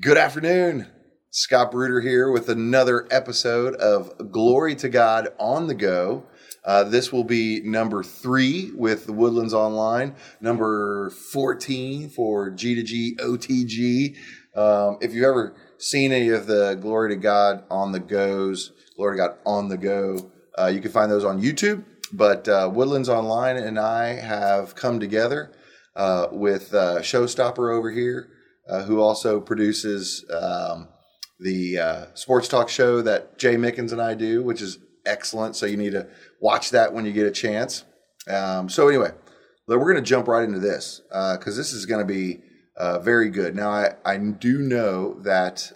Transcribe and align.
Good 0.00 0.16
afternoon. 0.16 0.86
Scott 1.30 1.72
Bruder 1.72 2.00
here 2.00 2.30
with 2.30 2.48
another 2.48 3.06
episode 3.10 3.74
of 3.74 4.32
Glory 4.32 4.74
to 4.76 4.88
God 4.88 5.28
on 5.38 5.66
the 5.66 5.74
Go. 5.74 6.24
Uh, 6.64 6.84
this 6.84 7.12
will 7.12 7.24
be 7.24 7.60
number 7.60 8.02
three 8.02 8.70
with 8.74 9.04
the 9.04 9.12
Woodlands 9.12 9.52
Online, 9.52 10.14
number 10.40 11.10
14 11.10 12.08
for 12.08 12.50
G2G 12.50 13.16
OTG. 13.18 14.16
Um, 14.56 14.96
if 15.02 15.12
you've 15.12 15.24
ever 15.24 15.54
seen 15.76 16.12
any 16.12 16.30
of 16.30 16.46
the 16.46 16.76
Glory 16.76 17.10
to 17.10 17.16
God 17.16 17.64
on 17.70 17.92
the 17.92 18.00
Goes, 18.00 18.72
Glory 18.96 19.18
to 19.18 19.28
God 19.28 19.36
on 19.44 19.68
the 19.68 19.76
Go, 19.76 20.30
uh, 20.58 20.68
you 20.68 20.80
can 20.80 20.92
find 20.92 21.12
those 21.12 21.26
on 21.26 21.42
YouTube. 21.42 21.84
But 22.10 22.48
uh, 22.48 22.70
Woodlands 22.72 23.10
Online 23.10 23.58
and 23.58 23.78
I 23.78 24.14
have 24.14 24.74
come 24.74 24.98
together 24.98 25.52
uh, 25.94 26.28
with 26.32 26.72
uh, 26.72 27.00
Showstopper 27.00 27.76
over 27.76 27.90
here, 27.90 28.30
uh, 28.70 28.84
who 28.84 29.00
also 29.00 29.40
produces 29.40 30.24
um, 30.30 30.88
the 31.40 31.78
uh, 31.78 32.04
sports 32.14 32.46
talk 32.46 32.68
show 32.68 33.02
that 33.02 33.38
Jay 33.38 33.56
Mickens 33.56 33.92
and 33.92 34.00
I 34.00 34.14
do, 34.14 34.42
which 34.42 34.62
is 34.62 34.78
excellent. 35.04 35.56
So 35.56 35.66
you 35.66 35.76
need 35.76 35.92
to 35.92 36.06
watch 36.40 36.70
that 36.70 36.92
when 36.92 37.04
you 37.04 37.12
get 37.12 37.26
a 37.26 37.32
chance. 37.32 37.84
Um, 38.28 38.68
so 38.68 38.88
anyway, 38.88 39.10
we're 39.66 39.78
going 39.78 39.96
to 39.96 40.02
jump 40.02 40.28
right 40.28 40.44
into 40.44 40.60
this 40.60 41.00
because 41.08 41.56
this 41.56 41.72
is 41.72 41.86
going 41.86 42.06
to 42.06 42.06
be 42.06 42.42
very 43.02 43.30
good. 43.30 43.56
Now 43.56 43.70
I, 43.70 43.94
I 44.04 44.18
do 44.18 44.58
know 44.58 45.14
that 45.22 45.72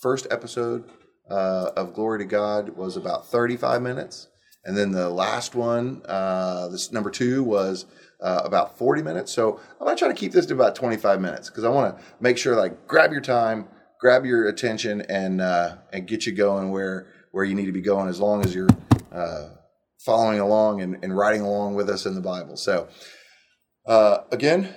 first 0.00 0.26
episode 0.30 0.84
of 1.28 1.94
Glory 1.94 2.18
to 2.18 2.24
God 2.24 2.76
was 2.76 2.96
about 2.96 3.26
35 3.28 3.80
minutes. 3.82 4.28
And 4.64 4.76
then 4.76 4.92
the 4.92 5.08
last 5.08 5.54
one, 5.54 6.02
uh, 6.06 6.68
this 6.68 6.92
number 6.92 7.10
two, 7.10 7.42
was 7.42 7.86
uh, 8.20 8.42
about 8.44 8.76
40 8.76 9.02
minutes. 9.02 9.32
So 9.32 9.58
I'm 9.80 9.86
going 9.86 9.96
to 9.96 9.98
try 9.98 10.08
to 10.08 10.14
keep 10.14 10.32
this 10.32 10.46
to 10.46 10.54
about 10.54 10.74
25 10.74 11.20
minutes 11.20 11.48
because 11.48 11.64
I 11.64 11.70
want 11.70 11.96
to 11.96 12.04
make 12.20 12.36
sure 12.36 12.56
like 12.56 12.86
grab 12.86 13.12
your 13.12 13.22
time, 13.22 13.68
grab 14.00 14.24
your 14.26 14.48
attention, 14.48 15.00
and 15.02 15.40
uh, 15.40 15.76
and 15.92 16.06
get 16.06 16.26
you 16.26 16.32
going 16.32 16.70
where 16.70 17.06
where 17.32 17.44
you 17.44 17.54
need 17.54 17.66
to 17.66 17.72
be 17.72 17.80
going 17.80 18.08
as 18.08 18.20
long 18.20 18.44
as 18.44 18.54
you're 18.54 18.68
uh, 19.12 19.48
following 20.04 20.40
along 20.40 20.82
and, 20.82 20.98
and 21.02 21.16
riding 21.16 21.40
along 21.40 21.74
with 21.74 21.88
us 21.88 22.04
in 22.04 22.14
the 22.14 22.20
Bible. 22.20 22.56
So 22.56 22.88
uh, 23.86 24.18
again, 24.30 24.74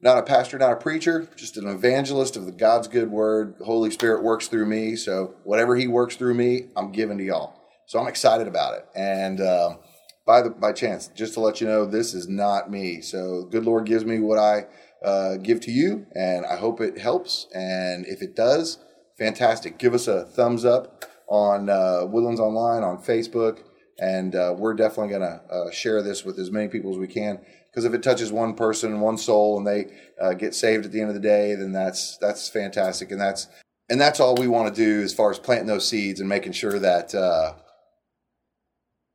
not 0.00 0.18
a 0.18 0.22
pastor, 0.22 0.58
not 0.58 0.72
a 0.72 0.76
preacher, 0.76 1.28
just 1.36 1.56
an 1.56 1.68
evangelist 1.68 2.36
of 2.36 2.44
the 2.44 2.52
God's 2.52 2.88
good 2.88 3.10
word. 3.10 3.54
The 3.58 3.64
Holy 3.64 3.90
Spirit 3.90 4.22
works 4.22 4.48
through 4.48 4.66
me. 4.66 4.96
So 4.96 5.36
whatever 5.44 5.76
He 5.76 5.86
works 5.86 6.16
through 6.16 6.34
me, 6.34 6.68
I'm 6.76 6.92
giving 6.92 7.18
to 7.18 7.24
y'all. 7.24 7.61
So 7.92 7.98
I'm 8.00 8.08
excited 8.08 8.48
about 8.48 8.72
it. 8.72 8.86
And 8.94 9.38
um, 9.42 9.78
by 10.24 10.40
the 10.40 10.48
by 10.48 10.72
chance, 10.72 11.08
just 11.08 11.34
to 11.34 11.40
let 11.40 11.60
you 11.60 11.66
know, 11.66 11.84
this 11.84 12.14
is 12.14 12.26
not 12.26 12.70
me. 12.70 13.02
So 13.02 13.46
good 13.50 13.66
Lord 13.66 13.84
gives 13.84 14.06
me 14.06 14.18
what 14.18 14.38
I 14.38 14.64
uh, 15.04 15.36
give 15.36 15.60
to 15.60 15.70
you, 15.70 16.06
and 16.14 16.46
I 16.46 16.56
hope 16.56 16.80
it 16.80 16.96
helps. 16.96 17.48
And 17.52 18.06
if 18.06 18.22
it 18.22 18.34
does, 18.34 18.78
fantastic. 19.18 19.76
Give 19.76 19.92
us 19.92 20.08
a 20.08 20.24
thumbs 20.24 20.64
up 20.64 21.04
on 21.28 21.68
uh, 21.68 22.06
Woodlands 22.06 22.40
Online 22.40 22.82
on 22.82 22.96
Facebook, 22.96 23.58
and 23.98 24.34
uh, 24.34 24.54
we're 24.56 24.72
definitely 24.72 25.10
going 25.10 25.20
to 25.20 25.54
uh, 25.54 25.70
share 25.70 26.00
this 26.00 26.24
with 26.24 26.38
as 26.38 26.50
many 26.50 26.68
people 26.68 26.92
as 26.92 26.96
we 26.96 27.08
can. 27.08 27.40
Because 27.70 27.84
if 27.84 27.92
it 27.92 28.02
touches 28.02 28.32
one 28.32 28.54
person, 28.54 29.00
one 29.00 29.18
soul, 29.18 29.58
and 29.58 29.66
they 29.66 29.92
uh, 30.18 30.32
get 30.32 30.54
saved 30.54 30.86
at 30.86 30.92
the 30.92 31.00
end 31.02 31.10
of 31.10 31.14
the 31.14 31.20
day, 31.20 31.54
then 31.56 31.72
that's 31.72 32.16
that's 32.16 32.48
fantastic, 32.48 33.10
and 33.10 33.20
that's 33.20 33.48
and 33.90 34.00
that's 34.00 34.18
all 34.18 34.34
we 34.34 34.48
want 34.48 34.74
to 34.74 34.82
do 34.82 35.02
as 35.02 35.12
far 35.12 35.30
as 35.30 35.38
planting 35.38 35.66
those 35.66 35.86
seeds 35.86 36.20
and 36.20 36.26
making 36.26 36.52
sure 36.52 36.78
that 36.78 37.14
uh, 37.14 37.52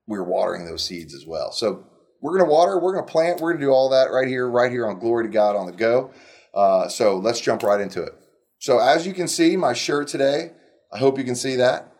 we're 0.07 0.23
watering 0.23 0.65
those 0.65 0.85
seeds 0.85 1.13
as 1.13 1.25
well. 1.25 1.51
So 1.51 1.85
we're 2.21 2.37
going 2.37 2.49
to 2.49 2.51
water, 2.51 2.79
we're 2.79 2.93
going 2.93 3.05
to 3.05 3.11
plant, 3.11 3.41
we're 3.41 3.51
going 3.51 3.59
to 3.59 3.67
do 3.67 3.71
all 3.71 3.89
that 3.89 4.11
right 4.11 4.27
here, 4.27 4.49
right 4.49 4.71
here 4.71 4.87
on 4.87 4.99
Glory 4.99 5.25
to 5.25 5.31
God 5.31 5.55
on 5.55 5.65
the 5.65 5.71
Go. 5.71 6.11
Uh, 6.53 6.87
so 6.87 7.17
let's 7.17 7.41
jump 7.41 7.61
right 7.63 7.79
into 7.79 8.01
it. 8.01 8.13
So 8.59 8.79
as 8.79 9.05
you 9.05 9.13
can 9.13 9.27
see, 9.27 9.55
my 9.55 9.73
shirt 9.73 10.07
today, 10.07 10.51
I 10.91 10.97
hope 10.97 11.17
you 11.17 11.23
can 11.23 11.35
see 11.35 11.57
that. 11.57 11.91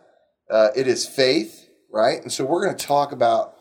Uh, 0.50 0.68
it 0.74 0.86
is 0.86 1.06
faith, 1.06 1.68
right? 1.92 2.20
And 2.20 2.32
so 2.32 2.44
we're 2.44 2.64
going 2.64 2.76
to 2.76 2.86
talk 2.86 3.12
about 3.12 3.54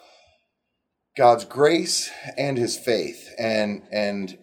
God's 1.17 1.45
grace 1.45 2.09
and 2.37 2.57
His 2.57 2.77
faith, 2.77 3.29
and 3.37 3.81
and 3.91 4.37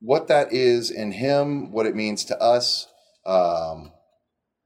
what 0.00 0.28
that 0.28 0.52
is 0.52 0.90
in 0.90 1.12
Him, 1.12 1.70
what 1.72 1.86
it 1.86 1.94
means 1.94 2.24
to 2.26 2.40
us. 2.40 2.88
Um, 3.26 3.92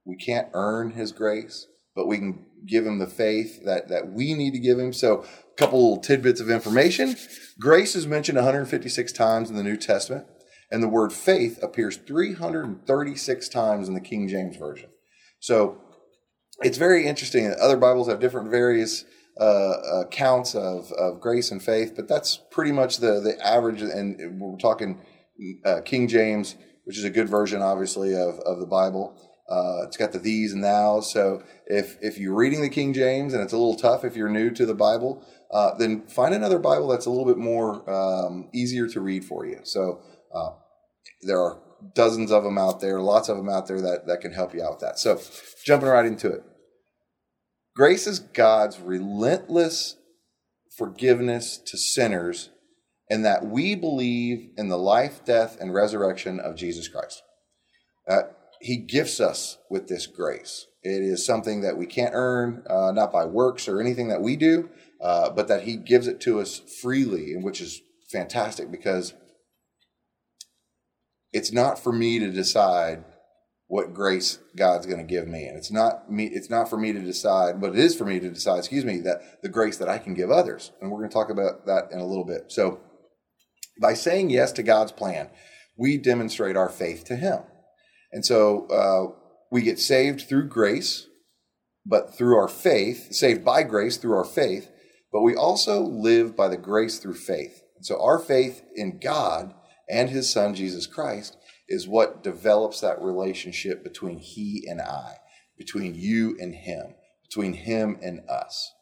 we 0.04 0.16
can't 0.16 0.48
earn 0.54 0.92
His 0.92 1.12
grace, 1.12 1.66
but 1.94 2.06
we 2.06 2.18
can 2.18 2.46
give 2.66 2.86
him 2.86 2.98
the 2.98 3.06
faith 3.06 3.64
that, 3.64 3.88
that 3.88 4.12
we 4.12 4.34
need 4.34 4.52
to 4.52 4.58
give 4.58 4.78
him. 4.78 4.92
So, 4.92 5.24
a 5.24 5.56
couple 5.56 5.82
little 5.82 6.02
tidbits 6.02 6.40
of 6.40 6.50
information. 6.50 7.16
Grace 7.58 7.94
is 7.94 8.06
mentioned 8.06 8.36
156 8.36 9.12
times 9.12 9.50
in 9.50 9.56
the 9.56 9.62
New 9.62 9.76
Testament, 9.76 10.26
and 10.70 10.82
the 10.82 10.88
word 10.88 11.12
faith 11.12 11.62
appears 11.62 11.96
336 11.96 13.48
times 13.48 13.88
in 13.88 13.94
the 13.94 14.00
King 14.00 14.28
James 14.28 14.56
Version. 14.56 14.90
So, 15.40 15.80
it's 16.62 16.78
very 16.78 17.06
interesting. 17.06 17.48
That 17.48 17.58
other 17.58 17.76
Bibles 17.76 18.08
have 18.08 18.20
different 18.20 18.50
various 18.50 19.04
uh, 19.40 20.02
accounts 20.04 20.54
of, 20.54 20.92
of 20.92 21.20
grace 21.20 21.50
and 21.50 21.62
faith, 21.62 21.94
but 21.96 22.08
that's 22.08 22.38
pretty 22.50 22.72
much 22.72 22.98
the, 22.98 23.20
the 23.20 23.38
average. 23.44 23.80
And 23.80 24.40
we're 24.40 24.58
talking 24.58 25.00
uh, 25.64 25.80
King 25.82 26.08
James, 26.08 26.56
which 26.84 26.98
is 26.98 27.04
a 27.04 27.10
good 27.10 27.28
version, 27.28 27.62
obviously, 27.62 28.14
of, 28.14 28.38
of 28.40 28.60
the 28.60 28.66
Bible. 28.66 29.18
Uh, 29.50 29.82
it's 29.84 29.96
got 29.96 30.12
the 30.12 30.18
these 30.18 30.52
and 30.52 30.62
thous. 30.62 31.12
So 31.12 31.42
if 31.66 31.96
if 32.00 32.18
you're 32.18 32.34
reading 32.34 32.62
the 32.62 32.68
King 32.68 32.92
James 32.92 33.34
and 33.34 33.42
it's 33.42 33.52
a 33.52 33.56
little 33.56 33.76
tough 33.76 34.04
if 34.04 34.16
you're 34.16 34.28
new 34.28 34.50
to 34.50 34.64
the 34.64 34.74
Bible, 34.74 35.26
uh, 35.50 35.74
then 35.76 36.06
find 36.06 36.34
another 36.34 36.58
Bible 36.58 36.88
that's 36.88 37.06
a 37.06 37.10
little 37.10 37.26
bit 37.26 37.38
more 37.38 37.88
um, 37.90 38.48
easier 38.54 38.86
to 38.88 39.00
read 39.00 39.24
for 39.24 39.44
you. 39.44 39.60
So 39.64 40.00
uh, 40.32 40.50
there 41.22 41.40
are 41.40 41.58
dozens 41.94 42.30
of 42.30 42.44
them 42.44 42.58
out 42.58 42.80
there, 42.80 43.00
lots 43.00 43.28
of 43.28 43.36
them 43.36 43.48
out 43.48 43.66
there 43.66 43.80
that 43.80 44.06
that 44.06 44.20
can 44.20 44.32
help 44.32 44.54
you 44.54 44.62
out 44.62 44.72
with 44.72 44.80
that. 44.80 44.98
So 44.98 45.20
jumping 45.64 45.88
right 45.88 46.06
into 46.06 46.28
it, 46.28 46.44
grace 47.74 48.06
is 48.06 48.20
God's 48.20 48.78
relentless 48.78 49.96
forgiveness 50.80 51.58
to 51.58 51.76
sinners, 51.76 52.48
and 53.10 53.22
that 53.24 53.44
we 53.44 53.74
believe 53.74 54.50
in 54.56 54.68
the 54.68 54.78
life, 54.78 55.22
death, 55.26 55.58
and 55.60 55.74
resurrection 55.74 56.40
of 56.40 56.56
Jesus 56.56 56.88
Christ. 56.88 57.22
Uh, 58.08 58.22
he 58.60 58.76
gifts 58.76 59.20
us 59.20 59.58
with 59.70 59.88
this 59.88 60.06
grace. 60.06 60.66
It 60.82 61.02
is 61.02 61.26
something 61.26 61.62
that 61.62 61.76
we 61.76 61.86
can't 61.86 62.14
earn, 62.14 62.62
uh, 62.68 62.92
not 62.92 63.12
by 63.12 63.24
works 63.24 63.68
or 63.68 63.80
anything 63.80 64.08
that 64.08 64.22
we 64.22 64.36
do, 64.36 64.70
uh, 65.00 65.30
but 65.30 65.48
that 65.48 65.64
He 65.64 65.76
gives 65.76 66.06
it 66.06 66.20
to 66.22 66.40
us 66.40 66.60
freely, 66.80 67.32
and 67.32 67.44
which 67.44 67.60
is 67.60 67.80
fantastic 68.10 68.70
because 68.70 69.14
it's 71.32 71.52
not 71.52 71.78
for 71.78 71.92
me 71.92 72.18
to 72.18 72.30
decide 72.30 73.04
what 73.66 73.94
grace 73.94 74.38
God's 74.56 74.86
going 74.86 74.98
to 74.98 75.04
give 75.04 75.28
me, 75.28 75.44
and 75.46 75.56
it's 75.56 75.70
not 75.70 76.10
me. 76.10 76.26
It's 76.26 76.50
not 76.50 76.68
for 76.68 76.76
me 76.76 76.92
to 76.92 77.00
decide, 77.00 77.60
but 77.60 77.70
it 77.70 77.78
is 77.78 77.94
for 77.94 78.04
me 78.04 78.18
to 78.18 78.30
decide. 78.30 78.58
Excuse 78.58 78.84
me, 78.84 79.00
that 79.00 79.42
the 79.42 79.48
grace 79.48 79.76
that 79.78 79.88
I 79.88 79.98
can 79.98 80.14
give 80.14 80.30
others, 80.30 80.72
and 80.80 80.90
we're 80.90 80.98
going 80.98 81.10
to 81.10 81.14
talk 81.14 81.30
about 81.30 81.66
that 81.66 81.92
in 81.92 81.98
a 81.98 82.06
little 82.06 82.24
bit. 82.24 82.46
So, 82.48 82.80
by 83.80 83.94
saying 83.94 84.30
yes 84.30 84.52
to 84.52 84.62
God's 84.62 84.92
plan, 84.92 85.30
we 85.78 85.98
demonstrate 85.98 86.56
our 86.56 86.68
faith 86.68 87.04
to 87.04 87.16
Him. 87.16 87.40
And 88.12 88.24
so 88.24 88.66
uh, 88.68 89.16
we 89.50 89.62
get 89.62 89.78
saved 89.78 90.22
through 90.22 90.48
grace, 90.48 91.06
but 91.86 92.16
through 92.16 92.36
our 92.36 92.48
faith, 92.48 93.12
saved 93.12 93.44
by 93.44 93.62
grace 93.62 93.96
through 93.96 94.16
our 94.16 94.24
faith, 94.24 94.70
but 95.12 95.22
we 95.22 95.34
also 95.34 95.80
live 95.80 96.36
by 96.36 96.48
the 96.48 96.56
grace 96.56 96.98
through 96.98 97.14
faith. 97.14 97.62
And 97.76 97.84
so 97.84 98.02
our 98.02 98.18
faith 98.18 98.62
in 98.74 98.98
God 98.98 99.54
and 99.88 100.10
his 100.10 100.30
son, 100.30 100.54
Jesus 100.54 100.86
Christ, 100.86 101.36
is 101.68 101.88
what 101.88 102.22
develops 102.22 102.80
that 102.80 103.00
relationship 103.00 103.82
between 103.82 104.18
he 104.18 104.64
and 104.68 104.80
I, 104.80 105.14
between 105.56 105.94
you 105.94 106.36
and 106.40 106.54
him, 106.54 106.94
between 107.22 107.54
him 107.54 107.98
and 108.02 108.20
us. 108.28 108.72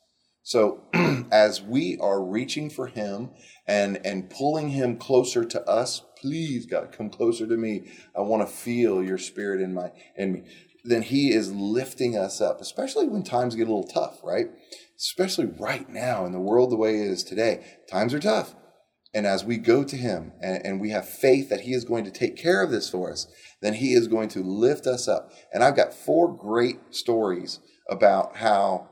So 0.49 0.81
as 1.31 1.61
we 1.61 1.99
are 2.01 2.25
reaching 2.25 2.71
for 2.71 2.87
him 2.87 3.29
and, 3.67 4.01
and 4.03 4.31
pulling 4.31 4.71
him 4.71 4.97
closer 4.97 5.45
to 5.45 5.63
us, 5.69 6.01
please 6.19 6.65
God, 6.65 6.91
come 6.91 7.11
closer 7.11 7.47
to 7.47 7.55
me. 7.55 7.93
I 8.17 8.23
want 8.23 8.49
to 8.49 8.55
feel 8.55 9.03
your 9.03 9.19
spirit 9.19 9.61
in 9.61 9.75
my 9.75 9.93
in 10.17 10.33
me. 10.33 10.43
Then 10.85 11.03
he 11.03 11.33
is 11.33 11.53
lifting 11.53 12.17
us 12.17 12.41
up, 12.41 12.63
especially 12.63 13.09
when 13.09 13.25
times 13.25 13.57
get 13.57 13.69
a 13.69 13.71
little 13.71 13.93
tough, 13.93 14.21
right? 14.25 14.47
Especially 14.97 15.45
right 15.45 15.87
now 15.87 16.25
in 16.25 16.33
the 16.33 16.41
world 16.41 16.71
the 16.71 16.77
way 16.77 16.99
it 16.99 17.09
is 17.09 17.25
today. 17.25 17.67
Times 17.87 18.15
are 18.15 18.19
tough. 18.19 18.55
And 19.13 19.27
as 19.27 19.45
we 19.45 19.59
go 19.59 19.85
to 19.85 19.97
him 19.97 20.33
and, 20.41 20.65
and 20.65 20.81
we 20.81 20.89
have 20.93 21.07
faith 21.07 21.51
that 21.51 21.61
he 21.61 21.75
is 21.75 21.85
going 21.85 22.07
to 22.07 22.11
take 22.11 22.39
care 22.39 22.63
of 22.63 22.71
this 22.71 22.89
for 22.89 23.13
us, 23.13 23.27
then 23.61 23.75
he 23.75 23.93
is 23.93 24.09
going 24.09 24.31
to 24.31 24.43
lift 24.43 24.87
us 24.87 25.09
up. 25.09 25.31
And 25.53 25.63
I've 25.63 25.77
got 25.77 25.93
four 25.93 26.35
great 26.35 26.95
stories 26.95 27.61
about 27.91 28.37
how 28.37 28.89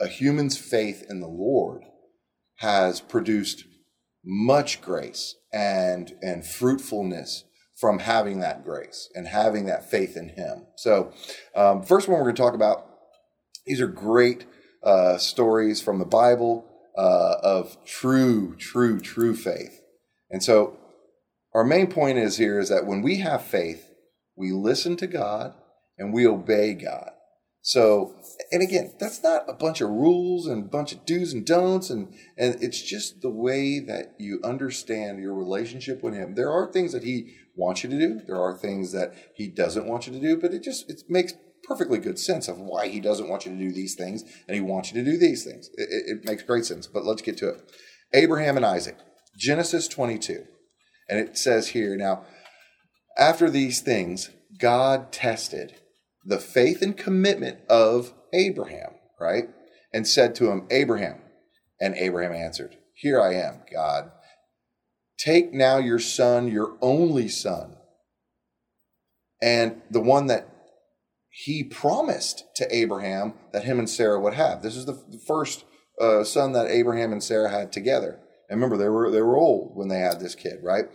a 0.00 0.08
human's 0.08 0.58
faith 0.58 1.04
in 1.08 1.20
the 1.20 1.28
Lord 1.28 1.82
has 2.56 3.00
produced 3.00 3.64
much 4.24 4.80
grace 4.80 5.36
and 5.52 6.16
and 6.22 6.44
fruitfulness 6.44 7.44
from 7.76 7.98
having 8.00 8.40
that 8.40 8.64
grace 8.64 9.08
and 9.14 9.28
having 9.28 9.66
that 9.66 9.88
faith 9.88 10.16
in 10.16 10.30
Him. 10.30 10.66
So, 10.76 11.12
um, 11.54 11.82
first 11.82 12.08
one 12.08 12.18
we're 12.18 12.24
going 12.24 12.36
to 12.36 12.42
talk 12.42 12.54
about. 12.54 12.86
These 13.66 13.80
are 13.80 13.86
great 13.86 14.46
uh, 14.82 15.18
stories 15.18 15.82
from 15.82 15.98
the 15.98 16.04
Bible 16.04 16.64
uh, 16.96 17.36
of 17.42 17.76
true, 17.84 18.56
true, 18.56 19.00
true 19.00 19.34
faith. 19.34 19.80
And 20.30 20.42
so, 20.42 20.78
our 21.54 21.64
main 21.64 21.88
point 21.88 22.18
is 22.18 22.38
here 22.38 22.58
is 22.58 22.68
that 22.68 22.86
when 22.86 23.02
we 23.02 23.18
have 23.18 23.42
faith, 23.42 23.90
we 24.36 24.52
listen 24.52 24.96
to 24.96 25.06
God, 25.06 25.54
and 25.98 26.12
we 26.12 26.26
obey 26.26 26.74
God. 26.74 27.10
So, 27.66 28.14
and 28.52 28.62
again, 28.62 28.92
that's 29.00 29.24
not 29.24 29.42
a 29.48 29.52
bunch 29.52 29.80
of 29.80 29.90
rules 29.90 30.46
and 30.46 30.66
a 30.66 30.68
bunch 30.68 30.92
of 30.92 31.04
do's 31.04 31.32
and 31.32 31.44
don'ts, 31.44 31.90
and 31.90 32.14
and 32.38 32.62
it's 32.62 32.80
just 32.80 33.22
the 33.22 33.28
way 33.28 33.80
that 33.80 34.14
you 34.20 34.38
understand 34.44 35.18
your 35.18 35.34
relationship 35.34 36.00
with 36.00 36.14
Him. 36.14 36.36
There 36.36 36.52
are 36.52 36.70
things 36.70 36.92
that 36.92 37.02
He 37.02 37.34
wants 37.56 37.82
you 37.82 37.90
to 37.90 37.98
do. 37.98 38.20
There 38.24 38.40
are 38.40 38.56
things 38.56 38.92
that 38.92 39.14
He 39.34 39.48
doesn't 39.48 39.84
want 39.84 40.06
you 40.06 40.12
to 40.12 40.20
do, 40.20 40.36
but 40.40 40.54
it 40.54 40.62
just 40.62 40.88
it 40.88 41.02
makes 41.08 41.34
perfectly 41.64 41.98
good 41.98 42.20
sense 42.20 42.46
of 42.46 42.56
why 42.56 42.86
He 42.86 43.00
doesn't 43.00 43.28
want 43.28 43.46
you 43.46 43.52
to 43.52 43.58
do 43.58 43.72
these 43.72 43.96
things 43.96 44.22
and 44.46 44.54
He 44.54 44.60
wants 44.60 44.92
you 44.92 45.02
to 45.02 45.10
do 45.10 45.18
these 45.18 45.42
things. 45.42 45.68
It, 45.74 45.88
it, 45.90 46.24
makes 46.24 46.44
great 46.44 46.66
sense. 46.66 46.86
But 46.86 47.04
let's 47.04 47.22
get 47.22 47.36
to 47.38 47.48
it. 47.48 47.72
Abraham 48.14 48.56
and 48.56 48.64
Isaac, 48.64 48.96
Genesis 49.36 49.88
twenty-two, 49.88 50.44
and 51.08 51.18
it 51.18 51.36
says 51.36 51.70
here 51.70 51.96
now. 51.96 52.26
After 53.18 53.50
these 53.50 53.80
things, 53.80 54.30
God 54.56 55.10
tested 55.10 55.80
the 56.26 56.38
faith 56.38 56.82
and 56.82 56.96
commitment 56.96 57.60
of 57.68 58.12
Abraham, 58.32 58.90
right? 59.20 59.48
And 59.94 60.06
said 60.06 60.34
to 60.36 60.50
him, 60.50 60.66
Abraham. 60.70 61.20
And 61.80 61.94
Abraham 61.94 62.32
answered, 62.32 62.76
Here 62.94 63.20
I 63.20 63.34
am, 63.34 63.62
God. 63.72 64.10
Take 65.18 65.52
now 65.52 65.78
your 65.78 65.98
son, 65.98 66.48
your 66.48 66.76
only 66.82 67.28
son, 67.28 67.76
and 69.40 69.80
the 69.90 70.00
one 70.00 70.26
that 70.26 70.48
he 71.30 71.62
promised 71.62 72.44
to 72.56 72.74
Abraham 72.74 73.34
that 73.52 73.64
him 73.64 73.78
and 73.78 73.88
Sarah 73.88 74.20
would 74.20 74.34
have. 74.34 74.62
This 74.62 74.76
is 74.76 74.86
the 74.86 74.98
first 75.26 75.64
uh, 76.00 76.24
son 76.24 76.52
that 76.52 76.70
Abraham 76.70 77.12
and 77.12 77.22
Sarah 77.22 77.50
had 77.50 77.72
together. 77.72 78.20
And 78.48 78.60
remember, 78.60 78.76
they 78.76 78.88
were 78.88 79.10
they 79.10 79.22
were 79.22 79.36
old 79.36 79.76
when 79.76 79.88
they 79.88 79.98
had 79.98 80.20
this 80.20 80.34
kid, 80.34 80.60
right? 80.62 80.86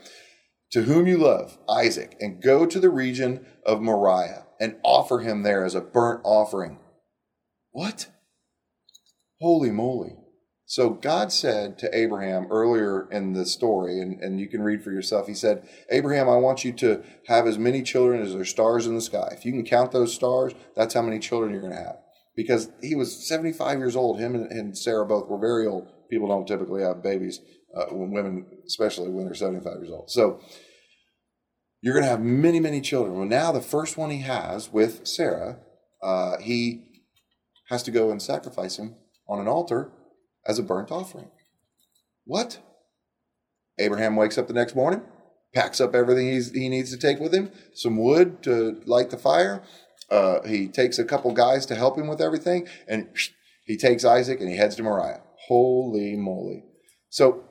To 0.71 0.83
whom 0.83 1.05
you 1.05 1.17
love, 1.17 1.57
Isaac, 1.69 2.15
and 2.19 2.41
go 2.41 2.65
to 2.65 2.79
the 2.79 2.89
region 2.89 3.45
of 3.65 3.81
Moriah 3.81 4.45
and 4.61 4.77
offer 4.83 5.19
him 5.19 5.41
there 5.41 5.65
as 5.65 5.73
a 5.73 5.81
burnt 5.81 6.21
offering. 6.23 6.77
What? 7.71 8.07
Holy 9.41 9.71
moly. 9.71 10.15
So 10.65 10.91
God 10.91 11.33
said 11.33 11.79
to 11.79 11.97
Abraham 11.97 12.47
earlier 12.49 13.09
in 13.11 13.33
the 13.33 13.45
story, 13.45 13.99
and, 13.99 14.21
and 14.21 14.39
you 14.39 14.47
can 14.47 14.61
read 14.61 14.83
for 14.83 14.91
yourself, 14.91 15.27
he 15.27 15.33
said, 15.33 15.67
Abraham, 15.89 16.29
I 16.29 16.37
want 16.37 16.63
you 16.63 16.71
to 16.73 17.03
have 17.27 17.47
as 17.47 17.57
many 17.57 17.81
children 17.81 18.21
as 18.21 18.31
there 18.31 18.41
are 18.41 18.45
stars 18.45 18.85
in 18.85 18.95
the 18.95 19.01
sky. 19.01 19.29
If 19.31 19.45
you 19.45 19.51
can 19.51 19.65
count 19.65 19.91
those 19.91 20.13
stars, 20.13 20.53
that's 20.75 20.93
how 20.93 21.01
many 21.01 21.19
children 21.19 21.51
you're 21.51 21.61
going 21.61 21.73
to 21.73 21.79
have. 21.79 21.97
Because 22.35 22.69
he 22.81 22.95
was 22.95 23.27
75 23.27 23.79
years 23.79 23.95
old. 23.95 24.19
Him 24.19 24.35
and, 24.35 24.49
and 24.51 24.77
Sarah 24.77 25.05
both 25.05 25.27
were 25.27 25.39
very 25.39 25.67
old. 25.67 25.89
People 26.09 26.27
don't 26.27 26.47
typically 26.47 26.83
have 26.83 27.03
babies, 27.03 27.41
uh, 27.75 27.87
when 27.87 28.11
women, 28.11 28.45
especially 28.67 29.09
when 29.09 29.25
they're 29.25 29.33
75 29.33 29.73
years 29.79 29.91
old. 29.91 30.09
So 30.11 30.39
you're 31.81 31.93
going 31.93 32.03
to 32.03 32.09
have 32.09 32.21
many, 32.21 32.59
many 32.59 32.79
children. 32.79 33.15
Well, 33.17 33.25
now 33.25 33.51
the 33.51 33.61
first 33.61 33.97
one 33.97 34.11
he 34.11 34.19
has 34.19 34.71
with 34.71 35.07
Sarah, 35.07 35.59
uh, 36.01 36.37
he 36.37 36.83
has 37.69 37.83
to 37.83 37.91
go 37.91 38.11
and 38.11 38.21
sacrifice 38.21 38.77
him 38.77 38.95
on 39.27 39.39
an 39.39 39.47
altar 39.47 39.91
as 40.45 40.59
a 40.59 40.63
burnt 40.63 40.91
offering. 40.91 41.29
What? 42.25 42.59
Abraham 43.79 44.15
wakes 44.15 44.37
up 44.37 44.47
the 44.47 44.53
next 44.53 44.75
morning, 44.75 45.01
packs 45.55 45.81
up 45.81 45.95
everything 45.95 46.27
he 46.53 46.69
needs 46.69 46.91
to 46.91 46.97
take 46.97 47.19
with 47.19 47.33
him, 47.33 47.51
some 47.73 47.97
wood 47.97 48.43
to 48.43 48.81
light 48.85 49.09
the 49.09 49.17
fire. 49.17 49.63
Uh, 50.09 50.41
he 50.43 50.67
takes 50.67 50.99
a 50.99 51.05
couple 51.05 51.31
guys 51.33 51.65
to 51.65 51.75
help 51.75 51.97
him 51.97 52.07
with 52.07 52.21
everything, 52.21 52.67
and 52.87 53.07
he 53.65 53.77
takes 53.77 54.05
Isaac 54.05 54.39
and 54.39 54.49
he 54.49 54.57
heads 54.57 54.75
to 54.75 54.83
Moriah. 54.83 55.21
Holy 55.47 56.15
moly. 56.15 56.63
So 57.09 57.43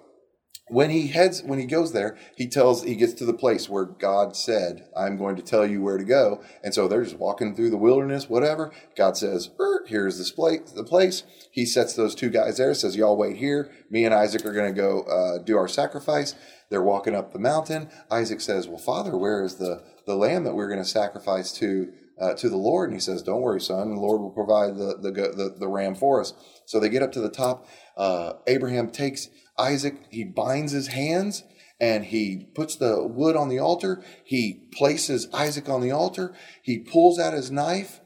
when 0.71 0.91
he 0.91 1.09
heads 1.09 1.43
when 1.43 1.59
he 1.59 1.67
goes 1.67 1.93
there 1.93 2.17
he 2.37 2.47
tells 2.47 2.85
he 2.85 2.95
gets 2.95 3.13
to 3.13 3.25
the 3.25 3.35
place 3.35 3.69
where 3.69 3.85
god 3.85 4.37
said 4.37 4.87
i'm 4.97 5.17
going 5.17 5.37
to 5.37 5.43
tell 5.43 5.67
you 5.67 5.83
where 5.83 5.99
to 5.99 6.05
go. 6.05 6.43
And 6.63 6.75
so 6.75 6.89
they're 6.89 7.05
just 7.05 7.19
walking 7.19 7.55
through 7.55 7.71
the 7.71 7.77
wilderness 7.77 8.29
whatever. 8.29 8.73
God 8.97 9.17
says 9.17 9.51
er, 9.59 9.85
here's 9.87 10.19
this 10.19 10.31
place 10.31 10.73
the 10.73 10.85
place. 10.85 11.23
He 11.51 11.65
sets 11.67 11.95
those 11.95 12.15
two 12.15 12.31
guys 12.31 12.59
there 12.59 12.75
says 12.75 12.97
y'all 12.97 13.17
wait 13.17 13.37
here. 13.37 13.71
Me 13.91 14.05
and 14.05 14.15
isaac 14.15 14.45
are 14.45 14.53
going 14.53 14.75
to 14.75 14.81
go 14.81 15.03
uh, 15.03 15.39
do 15.39 15.57
our 15.57 15.69
sacrifice. 15.69 16.35
They're 16.69 16.83
walking 16.83 17.15
up 17.15 17.33
the 17.33 17.39
mountain. 17.39 17.89
Isaac 18.11 18.41
says 18.41 18.69
well 18.69 18.79
father 18.79 19.17
where 19.17 19.45
is 19.45 19.57
the 19.57 19.83
the 20.07 20.17
lamb 20.17 20.45
that 20.45 20.55
we're 20.55 20.69
going 20.69 20.83
to 20.83 20.89
sacrifice 20.89 21.53
to 21.53 21.93
uh, 22.21 22.35
to 22.35 22.49
the 22.49 22.57
Lord, 22.57 22.91
and 22.91 22.97
he 22.97 23.01
says, 23.01 23.23
"Don't 23.23 23.41
worry, 23.41 23.61
son. 23.61 23.95
The 23.95 24.01
Lord 24.01 24.21
will 24.21 24.31
provide 24.31 24.77
the 24.77 24.97
the 25.01 25.11
the, 25.11 25.57
the 25.59 25.69
ram 25.69 25.95
for 25.95 26.21
us." 26.21 26.35
So 26.67 26.79
they 26.79 26.89
get 26.89 27.03
up 27.03 27.13
to 27.13 27.21
the 27.21 27.31
top. 27.31 27.67
Uh, 27.97 28.35
Abraham 28.47 28.91
takes 28.91 29.29
Isaac, 29.61 30.07
he 30.11 30.25
binds 30.25 30.73
his 30.73 30.89
hands 30.89 31.45
and 31.79 32.05
he 32.05 32.47
puts 32.55 32.77
the 32.77 33.07
wood 33.07 33.37
on 33.37 33.49
the 33.49 33.59
altar. 33.59 34.03
He 34.25 34.69
places 34.73 35.29
Isaac 35.33 35.69
on 35.69 35.81
the 35.81 35.91
altar. 35.91 36.35
He 36.63 36.79
pulls 36.79 37.19
out 37.19 37.35
his 37.35 37.51
knife. 37.51 38.01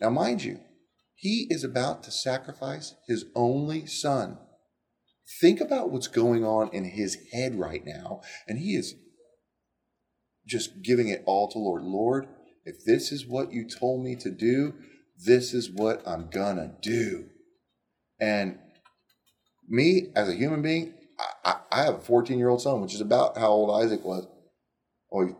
Now, 0.00 0.10
mind 0.10 0.44
you, 0.44 0.60
he 1.14 1.46
is 1.50 1.64
about 1.64 2.02
to 2.04 2.10
sacrifice 2.10 2.94
his 3.06 3.24
only 3.34 3.86
son. 3.86 4.38
Think 5.40 5.60
about 5.60 5.90
what's 5.90 6.08
going 6.08 6.44
on 6.44 6.68
in 6.72 6.84
his 6.84 7.18
head 7.32 7.58
right 7.58 7.84
now. 7.84 8.20
And 8.46 8.58
he 8.58 8.76
is 8.76 8.94
just 10.46 10.82
giving 10.82 11.08
it 11.08 11.24
all 11.26 11.48
to 11.50 11.58
Lord. 11.58 11.82
Lord, 11.82 12.28
if 12.66 12.84
this 12.84 13.12
is 13.12 13.26
what 13.26 13.52
you 13.52 13.64
told 13.64 14.04
me 14.04 14.16
to 14.16 14.30
do, 14.30 14.74
this 15.24 15.54
is 15.54 15.70
what 15.70 16.06
I'm 16.06 16.28
gonna 16.28 16.74
do. 16.82 17.26
And 18.20 18.58
me 19.68 20.08
as 20.14 20.28
a 20.28 20.34
human 20.34 20.62
being, 20.62 20.94
I, 21.44 21.56
I 21.70 21.84
have 21.84 21.94
a 21.94 22.00
14 22.00 22.38
year 22.38 22.48
old 22.48 22.60
son, 22.60 22.80
which 22.82 22.92
is 22.92 23.00
about 23.00 23.38
how 23.38 23.48
old 23.48 23.82
Isaac 23.82 24.04
was. 24.04 24.26
Well, 25.10 25.36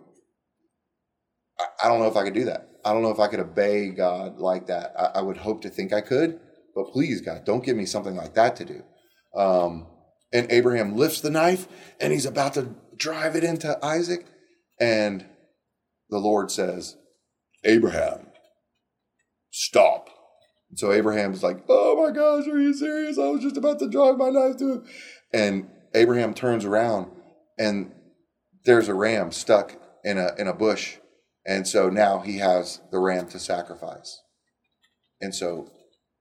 I, 1.58 1.64
I 1.84 1.88
don't 1.88 1.98
know 1.98 2.06
if 2.06 2.16
I 2.16 2.24
could 2.24 2.34
do 2.34 2.44
that. 2.44 2.68
I 2.84 2.92
don't 2.92 3.02
know 3.02 3.10
if 3.10 3.18
I 3.18 3.26
could 3.26 3.40
obey 3.40 3.90
God 3.90 4.38
like 4.38 4.68
that. 4.68 4.94
I, 4.96 5.18
I, 5.18 5.22
would 5.22 5.36
hope 5.36 5.62
to 5.62 5.68
think 5.68 5.92
I 5.92 6.00
could, 6.00 6.38
but 6.74 6.92
please, 6.92 7.20
God, 7.20 7.44
don't 7.44 7.64
give 7.64 7.76
me 7.76 7.84
something 7.84 8.14
like 8.14 8.34
that 8.34 8.54
to 8.56 8.64
do. 8.64 8.82
Um, 9.36 9.88
and 10.32 10.46
Abraham 10.50 10.96
lifts 10.96 11.20
the 11.20 11.30
knife 11.30 11.66
and 12.00 12.12
he's 12.12 12.26
about 12.26 12.54
to 12.54 12.74
drive 12.96 13.34
it 13.34 13.42
into 13.42 13.84
Isaac. 13.84 14.26
And 14.78 15.26
the 16.10 16.18
Lord 16.18 16.52
says, 16.52 16.96
Abraham, 17.64 18.26
stop. 19.50 20.08
And 20.70 20.78
so 20.78 20.92
Abraham's 20.92 21.42
like, 21.42 21.64
oh 21.68 22.02
my 22.02 22.12
gosh, 22.12 22.46
are 22.48 22.60
you 22.60 22.74
serious? 22.74 23.18
I 23.18 23.30
was 23.30 23.42
just 23.42 23.56
about 23.56 23.78
to 23.78 23.88
drive 23.88 24.16
my 24.16 24.30
knife 24.30 24.56
to 24.58 24.72
him. 24.72 24.84
And 25.32 25.70
Abraham 25.94 26.34
turns 26.34 26.64
around 26.64 27.10
and 27.58 27.92
there's 28.64 28.88
a 28.88 28.94
ram 28.94 29.32
stuck 29.32 29.76
in 30.04 30.18
a 30.18 30.34
in 30.38 30.46
a 30.46 30.52
bush. 30.52 30.96
And 31.46 31.66
so 31.66 31.88
now 31.88 32.18
he 32.20 32.38
has 32.38 32.80
the 32.90 32.98
ram 32.98 33.28
to 33.28 33.38
sacrifice. 33.38 34.20
And 35.20 35.34
so 35.34 35.70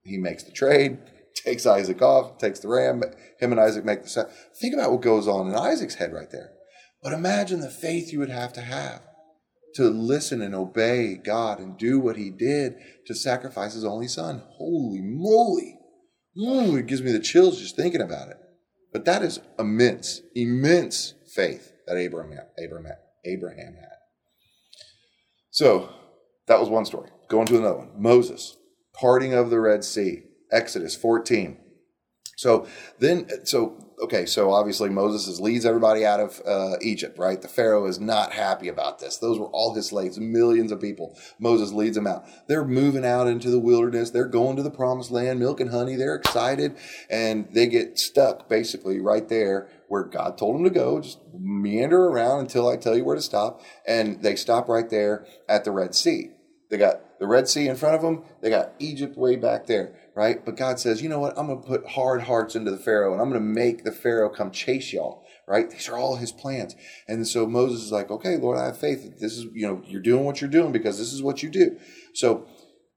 he 0.04 0.16
makes 0.18 0.44
the 0.44 0.52
trade, 0.52 0.98
takes 1.44 1.66
Isaac 1.66 2.00
off, 2.00 2.38
takes 2.38 2.60
the 2.60 2.68
ram. 2.68 3.02
Him 3.40 3.52
and 3.52 3.60
Isaac 3.60 3.84
make 3.84 4.02
the 4.02 4.08
sa- 4.08 4.30
think 4.60 4.74
about 4.74 4.92
what 4.92 5.02
goes 5.02 5.26
on 5.26 5.48
in 5.48 5.54
Isaac's 5.54 5.96
head 5.96 6.12
right 6.12 6.30
there. 6.30 6.50
But 7.02 7.12
imagine 7.12 7.60
the 7.60 7.70
faith 7.70 8.12
you 8.12 8.20
would 8.20 8.30
have 8.30 8.52
to 8.54 8.60
have 8.60 9.02
to 9.76 9.88
listen 9.88 10.42
and 10.42 10.54
obey 10.54 11.14
God 11.14 11.58
and 11.58 11.78
do 11.78 12.00
what 12.00 12.16
he 12.16 12.30
did 12.30 12.76
to 13.06 13.14
sacrifice 13.14 13.74
his 13.74 13.84
only 13.84 14.08
son. 14.08 14.42
Holy 14.56 15.00
moly. 15.00 15.78
Ooh, 16.38 16.76
it 16.76 16.86
gives 16.86 17.02
me 17.02 17.12
the 17.12 17.20
chills 17.20 17.60
just 17.60 17.76
thinking 17.76 18.00
about 18.00 18.28
it. 18.28 18.36
But 18.92 19.04
that 19.04 19.22
is 19.22 19.40
immense, 19.58 20.22
immense 20.34 21.14
faith 21.34 21.72
that 21.86 21.96
Abraham, 21.96 22.46
Abraham, 22.58 22.96
Abraham 23.24 23.74
had. 23.74 23.88
So 25.50 25.90
that 26.46 26.60
was 26.60 26.68
one 26.68 26.84
story. 26.84 27.10
Going 27.28 27.46
to 27.46 27.58
another 27.58 27.78
one. 27.78 27.90
Moses, 27.96 28.56
parting 28.98 29.34
of 29.34 29.50
the 29.50 29.60
Red 29.60 29.84
Sea, 29.84 30.22
Exodus 30.52 30.94
14. 30.94 31.58
So 32.36 32.66
then, 32.98 33.28
so 33.44 33.85
okay, 34.02 34.26
so 34.26 34.52
obviously 34.52 34.88
Moses 34.88 35.40
leads 35.40 35.64
everybody 35.64 36.04
out 36.04 36.20
of 36.20 36.42
uh, 36.46 36.76
Egypt, 36.80 37.18
right? 37.18 37.40
The 37.40 37.48
Pharaoh 37.48 37.86
is 37.86 37.98
not 37.98 38.32
happy 38.32 38.68
about 38.68 38.98
this. 38.98 39.18
Those 39.18 39.38
were 39.38 39.48
all 39.48 39.74
his 39.74 39.86
slaves, 39.86 40.18
millions 40.18 40.72
of 40.72 40.80
people. 40.80 41.18
Moses 41.38 41.72
leads 41.72 41.96
them 41.96 42.06
out. 42.06 42.26
They're 42.48 42.64
moving 42.64 43.04
out 43.04 43.26
into 43.26 43.50
the 43.50 43.58
wilderness. 43.58 44.10
They're 44.10 44.26
going 44.26 44.56
to 44.56 44.62
the 44.62 44.70
promised 44.70 45.10
land, 45.10 45.40
milk 45.40 45.60
and 45.60 45.70
honey. 45.70 45.96
They're 45.96 46.16
excited, 46.16 46.76
and 47.08 47.48
they 47.52 47.66
get 47.66 47.98
stuck 47.98 48.48
basically 48.48 49.00
right 49.00 49.28
there 49.28 49.68
where 49.88 50.04
God 50.04 50.36
told 50.36 50.56
them 50.56 50.64
to 50.64 50.70
go. 50.70 51.00
Just 51.00 51.18
meander 51.38 52.06
around 52.06 52.40
until 52.40 52.68
I 52.68 52.76
tell 52.76 52.96
you 52.96 53.04
where 53.04 53.16
to 53.16 53.22
stop, 53.22 53.62
and 53.86 54.22
they 54.22 54.36
stop 54.36 54.68
right 54.68 54.88
there 54.88 55.26
at 55.48 55.64
the 55.64 55.70
Red 55.70 55.94
Sea. 55.94 56.30
They 56.68 56.78
got 56.78 57.18
the 57.20 57.26
Red 57.26 57.48
Sea 57.48 57.68
in 57.68 57.76
front 57.76 57.94
of 57.94 58.02
them. 58.02 58.24
They 58.42 58.50
got 58.50 58.72
Egypt 58.78 59.16
way 59.16 59.36
back 59.36 59.66
there 59.66 59.94
right? 60.16 60.42
But 60.44 60.56
God 60.56 60.80
says, 60.80 61.02
you 61.02 61.10
know 61.10 61.20
what? 61.20 61.38
I'm 61.38 61.46
going 61.46 61.60
to 61.60 61.68
put 61.68 61.86
hard 61.86 62.22
hearts 62.22 62.56
into 62.56 62.70
the 62.70 62.78
Pharaoh 62.78 63.12
and 63.12 63.20
I'm 63.20 63.28
going 63.28 63.40
to 63.40 63.46
make 63.46 63.84
the 63.84 63.92
Pharaoh 63.92 64.30
come 64.30 64.50
chase 64.50 64.92
y'all, 64.92 65.22
right? 65.46 65.70
These 65.70 65.90
are 65.90 65.98
all 65.98 66.16
his 66.16 66.32
plans. 66.32 66.74
And 67.06 67.28
so 67.28 67.46
Moses 67.46 67.82
is 67.82 67.92
like, 67.92 68.10
okay, 68.10 68.38
Lord, 68.38 68.58
I 68.58 68.64
have 68.64 68.78
faith 68.78 69.20
this 69.20 69.36
is, 69.36 69.44
you 69.52 69.66
know, 69.66 69.82
you're 69.86 70.00
doing 70.00 70.24
what 70.24 70.40
you're 70.40 70.48
doing 70.48 70.72
because 70.72 70.98
this 70.98 71.12
is 71.12 71.22
what 71.22 71.42
you 71.42 71.50
do. 71.50 71.76
So 72.14 72.46